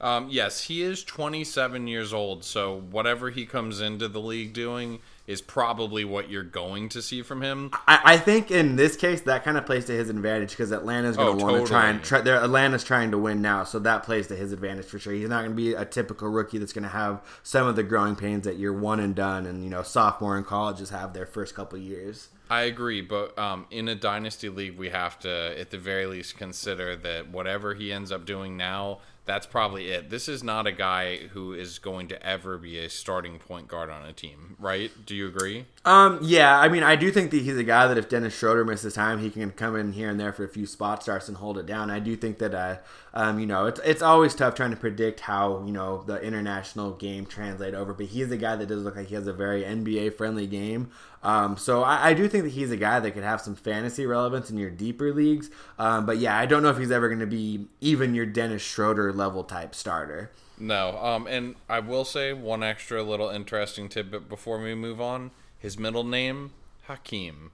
[0.00, 5.00] Um, yes, he is 27 years old, so whatever he comes into the league doing
[5.28, 7.70] is probably what you're going to see from him.
[7.86, 11.18] I, I think in this case that kind of plays to his advantage because Atlanta's
[11.18, 12.20] going to oh, want to try and try.
[12.20, 15.12] Atlanta's trying to win now, so that plays to his advantage for sure.
[15.12, 17.82] He's not going to be a typical rookie that's going to have some of the
[17.82, 21.26] growing pains that you're one and done, and you know sophomore in colleges have their
[21.26, 22.28] first couple years.
[22.50, 26.38] I agree, but um, in a dynasty league, we have to, at the very least,
[26.38, 30.08] consider that whatever he ends up doing now, that's probably it.
[30.08, 33.90] This is not a guy who is going to ever be a starting point guard
[33.90, 34.90] on a team, right?
[35.04, 35.66] Do you agree?
[35.84, 36.58] Um, yeah.
[36.58, 39.18] I mean, I do think that he's a guy that if Dennis Schroeder misses time,
[39.18, 41.66] he can come in here and there for a few spot starts and hold it
[41.66, 41.90] down.
[41.90, 42.78] I do think that, uh,
[43.12, 46.92] um, you know, it's it's always tough trying to predict how you know the international
[46.92, 49.62] game translate over, but he's a guy that does look like he has a very
[49.62, 50.90] NBA friendly game.
[51.22, 54.06] Um, so I, I, do think that he's a guy that could have some fantasy
[54.06, 55.50] relevance in your deeper leagues.
[55.78, 58.62] Um, but yeah, I don't know if he's ever going to be even your Dennis
[58.62, 60.30] Schroeder level type starter.
[60.58, 60.96] No.
[60.98, 65.32] Um, and I will say one extra little interesting tidbit before we move on.
[65.58, 66.52] His middle name,
[66.84, 67.50] Hakim.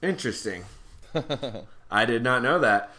[0.00, 0.64] Interesting.
[1.90, 2.90] I did not know that.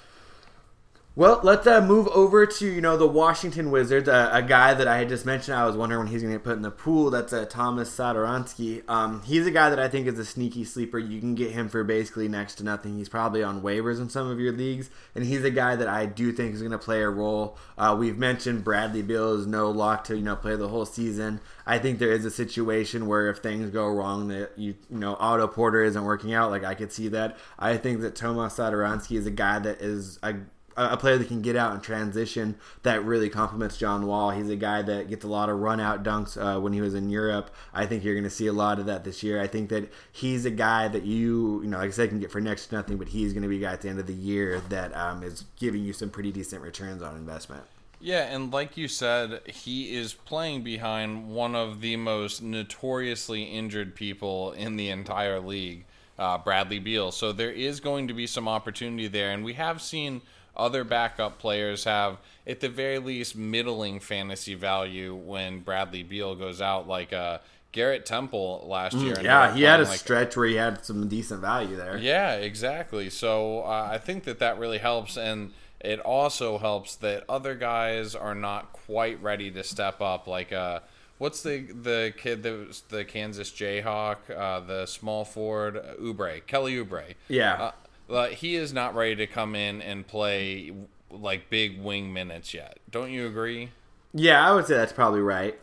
[1.17, 4.09] Well, let's uh, move over to you know the Washington Wizards.
[4.09, 5.55] Uh, a guy that I had just mentioned.
[5.55, 7.09] I was wondering when he's going to get put in the pool.
[7.09, 8.83] That's uh, Thomas Satoransky.
[8.89, 10.99] Um, he's a guy that I think is a sneaky sleeper.
[10.99, 12.97] You can get him for basically next to nothing.
[12.97, 16.05] He's probably on waivers in some of your leagues, and he's a guy that I
[16.05, 17.57] do think is going to play a role.
[17.77, 21.39] Uh, we've mentioned Bradley Beal is no lock to you know play the whole season.
[21.65, 25.15] I think there is a situation where if things go wrong, that you you know
[25.17, 26.51] Otto Porter isn't working out.
[26.51, 27.37] Like I could see that.
[27.57, 30.35] I think that Thomas Satoransky is a guy that is a
[30.77, 34.31] a player that can get out and transition that really complements John Wall.
[34.31, 36.93] He's a guy that gets a lot of run out dunks uh, when he was
[36.93, 37.49] in Europe.
[37.73, 39.41] I think you're going to see a lot of that this year.
[39.41, 42.31] I think that he's a guy that you, you know, like I said, can get
[42.31, 44.07] for next to nothing, but he's going to be a guy at the end of
[44.07, 47.63] the year that um, is giving you some pretty decent returns on investment.
[48.01, 53.95] Yeah, and like you said, he is playing behind one of the most notoriously injured
[53.95, 55.85] people in the entire league,
[56.19, 57.13] uh, Bradley Beal.
[57.13, 60.21] So there is going to be some opportunity there, and we have seen–
[60.55, 66.61] other backup players have, at the very least, middling fantasy value when Bradley Beal goes
[66.61, 67.39] out, like uh,
[67.71, 69.19] Garrett Temple last mm, year.
[69.21, 71.97] yeah, he had a like, stretch where he had some decent value there.
[71.97, 73.09] Yeah, exactly.
[73.09, 75.51] So uh, I think that that really helps, and
[75.81, 80.25] it also helps that other guys are not quite ready to step up.
[80.25, 80.79] Like, uh,
[81.17, 86.75] what's the the kid that was the Kansas Jayhawk, uh, the small forward Oubre, Kelly
[86.75, 87.15] Oubre.
[87.27, 87.71] Yeah.
[88.09, 90.71] Uh, he is not ready to come in and play
[91.09, 92.77] like big wing minutes yet.
[92.89, 93.69] Don't you agree?
[94.13, 95.59] Yeah, I would say that's probably right.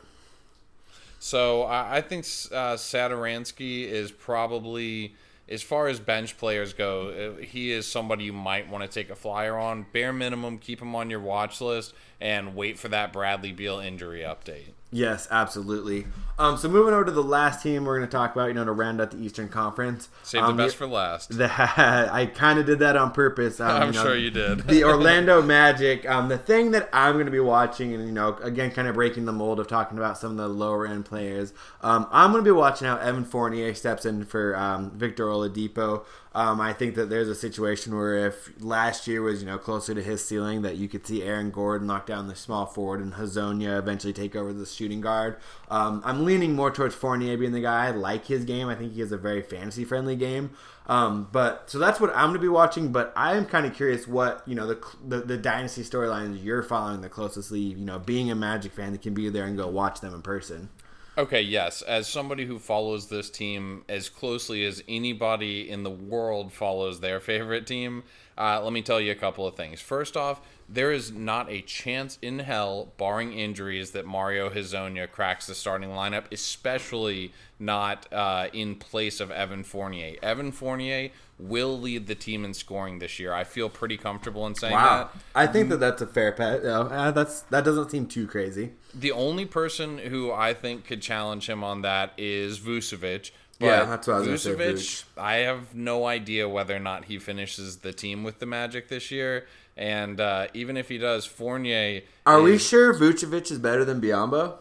[1.18, 5.14] So I, I think uh, Satoransky is probably,
[5.49, 9.09] as far as bench players go, uh, he is somebody you might want to take
[9.09, 9.86] a flyer on.
[9.93, 14.20] Bare minimum, keep him on your watch list and wait for that Bradley Beal injury
[14.20, 14.72] update.
[14.95, 16.07] Yes, absolutely.
[16.38, 18.64] Um, so moving over to the last team we're going to talk about, you know,
[18.64, 20.11] to round out the Eastern Conference.
[20.22, 21.38] Save um, the best the, for last.
[21.38, 23.59] The, I kind of did that on purpose.
[23.59, 24.66] Um, I'm you know, sure you did.
[24.66, 26.09] the Orlando Magic.
[26.09, 28.95] Um, the thing that I'm going to be watching, and you know, again, kind of
[28.95, 31.55] breaking the mold of talking about some of the lower end players.
[31.80, 36.05] Um, I'm going to be watching how Evan Fournier steps in for um, Victor Oladipo.
[36.35, 39.95] Um, I think that there's a situation where if last year was you know closer
[39.95, 43.14] to his ceiling, that you could see Aaron Gordon knock down the small forward and
[43.14, 45.37] Hezonja eventually take over the shooting guard.
[45.68, 47.87] Um, I'm leaning more towards Fournier being the guy.
[47.87, 48.68] I like his game.
[48.68, 50.51] I think he has a very fantasy friendly game.
[50.87, 52.93] Um, but so that's what I'm going to be watching.
[52.93, 56.62] But I am kind of curious what you know the the, the dynasty storylines you're
[56.62, 57.51] following the closest.
[57.53, 60.22] You know, being a Magic fan that can be there and go watch them in
[60.22, 60.70] person.
[61.18, 61.82] Okay, yes.
[61.82, 67.20] As somebody who follows this team as closely as anybody in the world follows their
[67.20, 68.04] favorite team,
[68.38, 69.78] uh, let me tell you a couple of things.
[69.78, 70.40] First off,
[70.70, 75.90] there is not a chance in hell, barring injuries, that Mario Hezonja cracks the starting
[75.90, 80.16] lineup, especially not uh, in place of Evan Fournier.
[80.22, 81.10] Evan Fournier
[81.49, 83.32] will lead the team in scoring this year.
[83.32, 85.11] I feel pretty comfortable in saying wow.
[85.12, 85.22] that.
[85.34, 86.64] I think that that's a fair bet.
[86.64, 88.72] Uh, that's that doesn't seem too crazy.
[88.95, 93.30] The only person who I think could challenge him on that is Vucevic.
[93.59, 97.18] But yeah, that's what I was Vucevic, I have no idea whether or not he
[97.18, 99.47] finishes the team with the Magic this year.
[99.76, 102.03] And uh, even if he does, Fournier.
[102.26, 104.57] Are is, we sure Vucevic is better than Biyombo?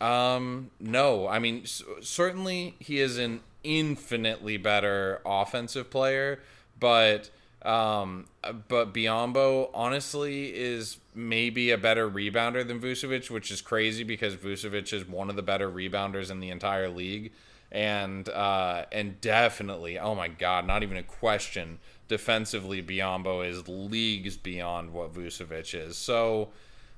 [0.00, 1.26] Um, no.
[1.26, 1.64] I mean,
[2.00, 6.40] certainly he is an infinitely better offensive player,
[6.78, 7.30] but
[7.62, 8.26] um,
[8.68, 14.92] but Biyombo honestly is maybe a better rebounder than Vucevic, which is crazy because Vucevic
[14.92, 17.32] is one of the better rebounders in the entire league,
[17.72, 21.78] and uh, and definitely, oh my god, not even a question.
[22.08, 25.96] Defensively, Biyombo is leagues beyond what Vucevic is.
[25.96, 26.50] So.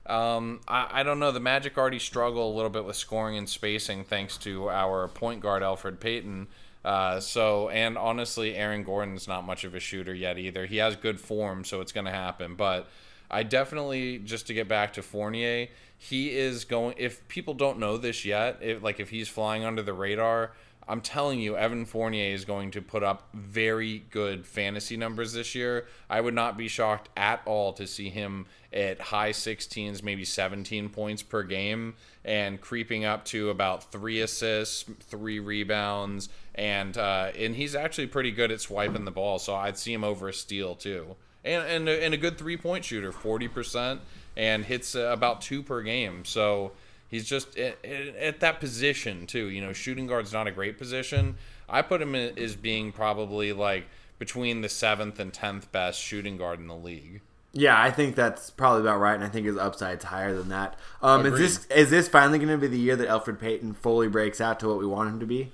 [0.09, 1.33] Um, I, I, don't know.
[1.33, 5.43] The Magic already struggle a little bit with scoring and spacing thanks to our point
[5.43, 6.49] guard Elfrid Payton.
[6.83, 10.65] Uh, so, and honestly, Aaron Gordon's not much of a shooter yet either.
[10.65, 12.55] He has good form, so it's going to happen.
[12.55, 12.89] But
[13.31, 16.95] I definitely, just to get back to Fournier, he is going.
[16.97, 20.53] If people don't know this yet, if, like if he's flying under the radar,
[20.89, 25.55] I'm telling you, Evan Fournier is going to put up very good fantasy numbers this
[25.55, 25.87] year.
[26.09, 30.89] I would not be shocked at all to see him at high 16s, maybe 17
[30.89, 37.55] points per game, and creeping up to about three assists, three rebounds, and uh, and
[37.55, 39.39] he's actually pretty good at swiping the ball.
[39.39, 42.57] So I'd see him over a steal too, and and a, and a good three
[42.57, 44.01] point shooter, 40 percent,
[44.37, 46.25] and hits uh, about two per game.
[46.25, 46.73] So
[47.09, 49.49] He's just at, at, that position too.
[49.49, 51.37] You know, shooting guard's not a great position.
[51.69, 53.87] I put him in, as being probably like
[54.19, 57.23] between the seventh and tenth best shooting guard in the league.
[57.53, 60.77] Yeah, I think that's probably about right, and I think his upside's higher than that.
[61.01, 64.09] Um, is this is this finally going to be the year that Elfrid Payton fully
[64.09, 65.51] breaks out to what we want him to be?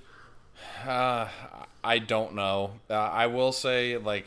[0.84, 1.28] Uh,
[1.84, 2.72] I don't know.
[2.90, 4.26] Uh, I will say, like,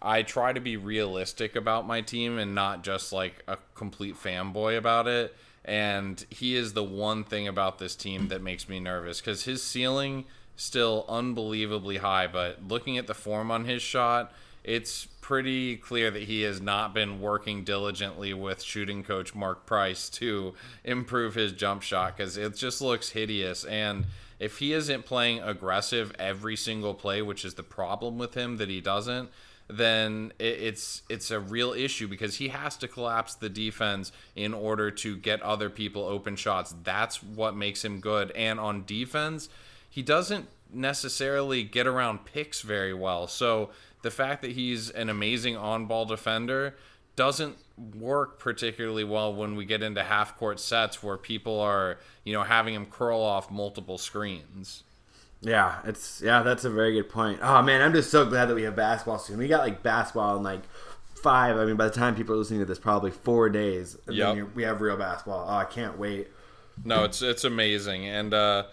[0.00, 4.78] I try to be realistic about my team and not just like a complete fanboy
[4.78, 5.36] about it
[5.66, 9.62] and he is the one thing about this team that makes me nervous because his
[9.62, 10.24] ceiling
[10.56, 14.32] still unbelievably high but looking at the form on his shot
[14.66, 20.08] it's pretty clear that he has not been working diligently with shooting coach mark price
[20.08, 20.54] to
[20.84, 23.64] improve his jump shot because it just looks hideous.
[23.64, 24.06] And
[24.40, 28.68] if he isn't playing aggressive every single play which is the problem with him that
[28.68, 29.30] he doesn't
[29.68, 34.90] then it's it's a real issue because he has to collapse the defense in order
[34.90, 36.74] to get other people open shots.
[36.84, 38.30] That's what makes him good.
[38.32, 39.48] And on defense,
[39.90, 43.26] he doesn't necessarily get around picks very well.
[43.26, 43.70] So
[44.02, 46.76] the fact that he's an amazing on-ball defender
[47.16, 47.56] doesn't
[47.94, 52.74] work particularly well when we get into half-court sets where people are, you know, having
[52.74, 54.84] him curl off multiple screens.
[55.46, 57.38] Yeah, it's yeah, that's a very good point.
[57.40, 59.38] Oh man, I'm just so glad that we have basketball soon.
[59.38, 60.62] We got like basketball in like
[61.22, 61.56] five.
[61.56, 63.96] I mean, by the time people are listening to this, probably four days.
[64.10, 65.46] Yeah, we have real basketball.
[65.48, 66.26] Oh, I can't wait.
[66.84, 68.64] No, it's it's amazing, and uh,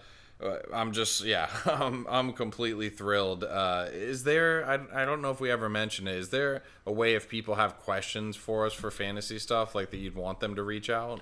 [0.72, 3.44] I'm just yeah, I'm I'm completely thrilled.
[3.44, 4.68] Uh, is there?
[4.68, 6.16] I I don't know if we ever mentioned it.
[6.16, 9.98] Is there a way if people have questions for us for fantasy stuff like that
[9.98, 11.20] you'd want them to reach out?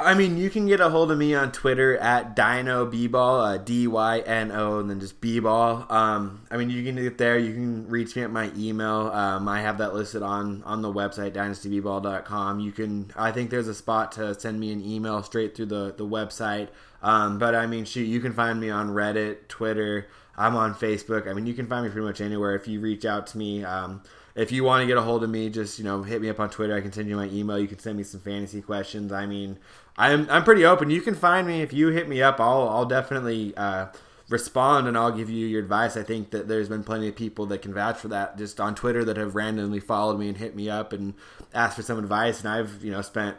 [0.00, 3.58] I mean, you can get a hold of me on Twitter at Dyno B-Ball, uh,
[3.58, 5.86] D Y N O, and then just B-Ball.
[5.90, 7.38] Um, I mean, you can get there.
[7.38, 9.10] You can reach me at my email.
[9.12, 12.60] Um, I have that listed on on the website dynastyball.com.
[12.60, 13.12] You can.
[13.14, 16.68] I think there's a spot to send me an email straight through the the website.
[17.02, 20.08] Um, but I mean, shoot, you can find me on Reddit, Twitter.
[20.34, 21.28] I'm on Facebook.
[21.28, 23.64] I mean, you can find me pretty much anywhere if you reach out to me.
[23.64, 24.00] Um,
[24.34, 26.40] if you want to get a hold of me, just you know hit me up
[26.40, 26.74] on Twitter.
[26.74, 27.58] I can send you my email.
[27.58, 29.12] You can send me some fantasy questions.
[29.12, 29.58] I mean,
[30.00, 30.88] I'm I'm pretty open.
[30.88, 32.40] You can find me if you hit me up.
[32.40, 33.88] I'll I'll definitely uh,
[34.30, 35.94] respond and I'll give you your advice.
[35.94, 38.74] I think that there's been plenty of people that can vouch for that just on
[38.74, 41.12] Twitter that have randomly followed me and hit me up and
[41.52, 42.40] asked for some advice.
[42.40, 43.36] And I've you know spent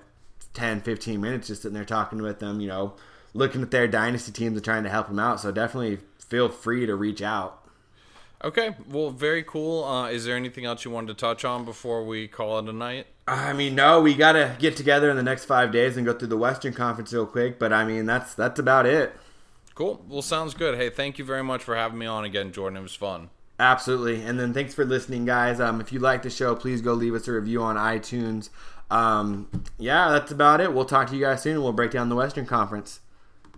[0.53, 2.61] 10, 15 minutes just sitting there talking with them.
[2.61, 2.93] You know,
[3.33, 5.39] looking at their dynasty teams and trying to help them out.
[5.39, 7.57] So definitely feel free to reach out.
[8.43, 9.83] Okay, well, very cool.
[9.83, 12.73] Uh, is there anything else you wanted to touch on before we call it a
[12.73, 13.07] night?
[13.27, 16.13] I mean, no, we got to get together in the next five days and go
[16.13, 17.59] through the Western Conference real quick.
[17.59, 19.15] But I mean, that's that's about it.
[19.75, 20.03] Cool.
[20.09, 20.77] Well, sounds good.
[20.77, 22.77] Hey, thank you very much for having me on again, Jordan.
[22.77, 23.29] It was fun.
[23.59, 24.23] Absolutely.
[24.23, 25.59] And then thanks for listening, guys.
[25.59, 28.49] Um, if you like the show, please go leave us a review on iTunes.
[28.89, 30.73] Um, yeah, that's about it.
[30.73, 33.00] We'll talk to you guys soon we'll break down the Western Conference.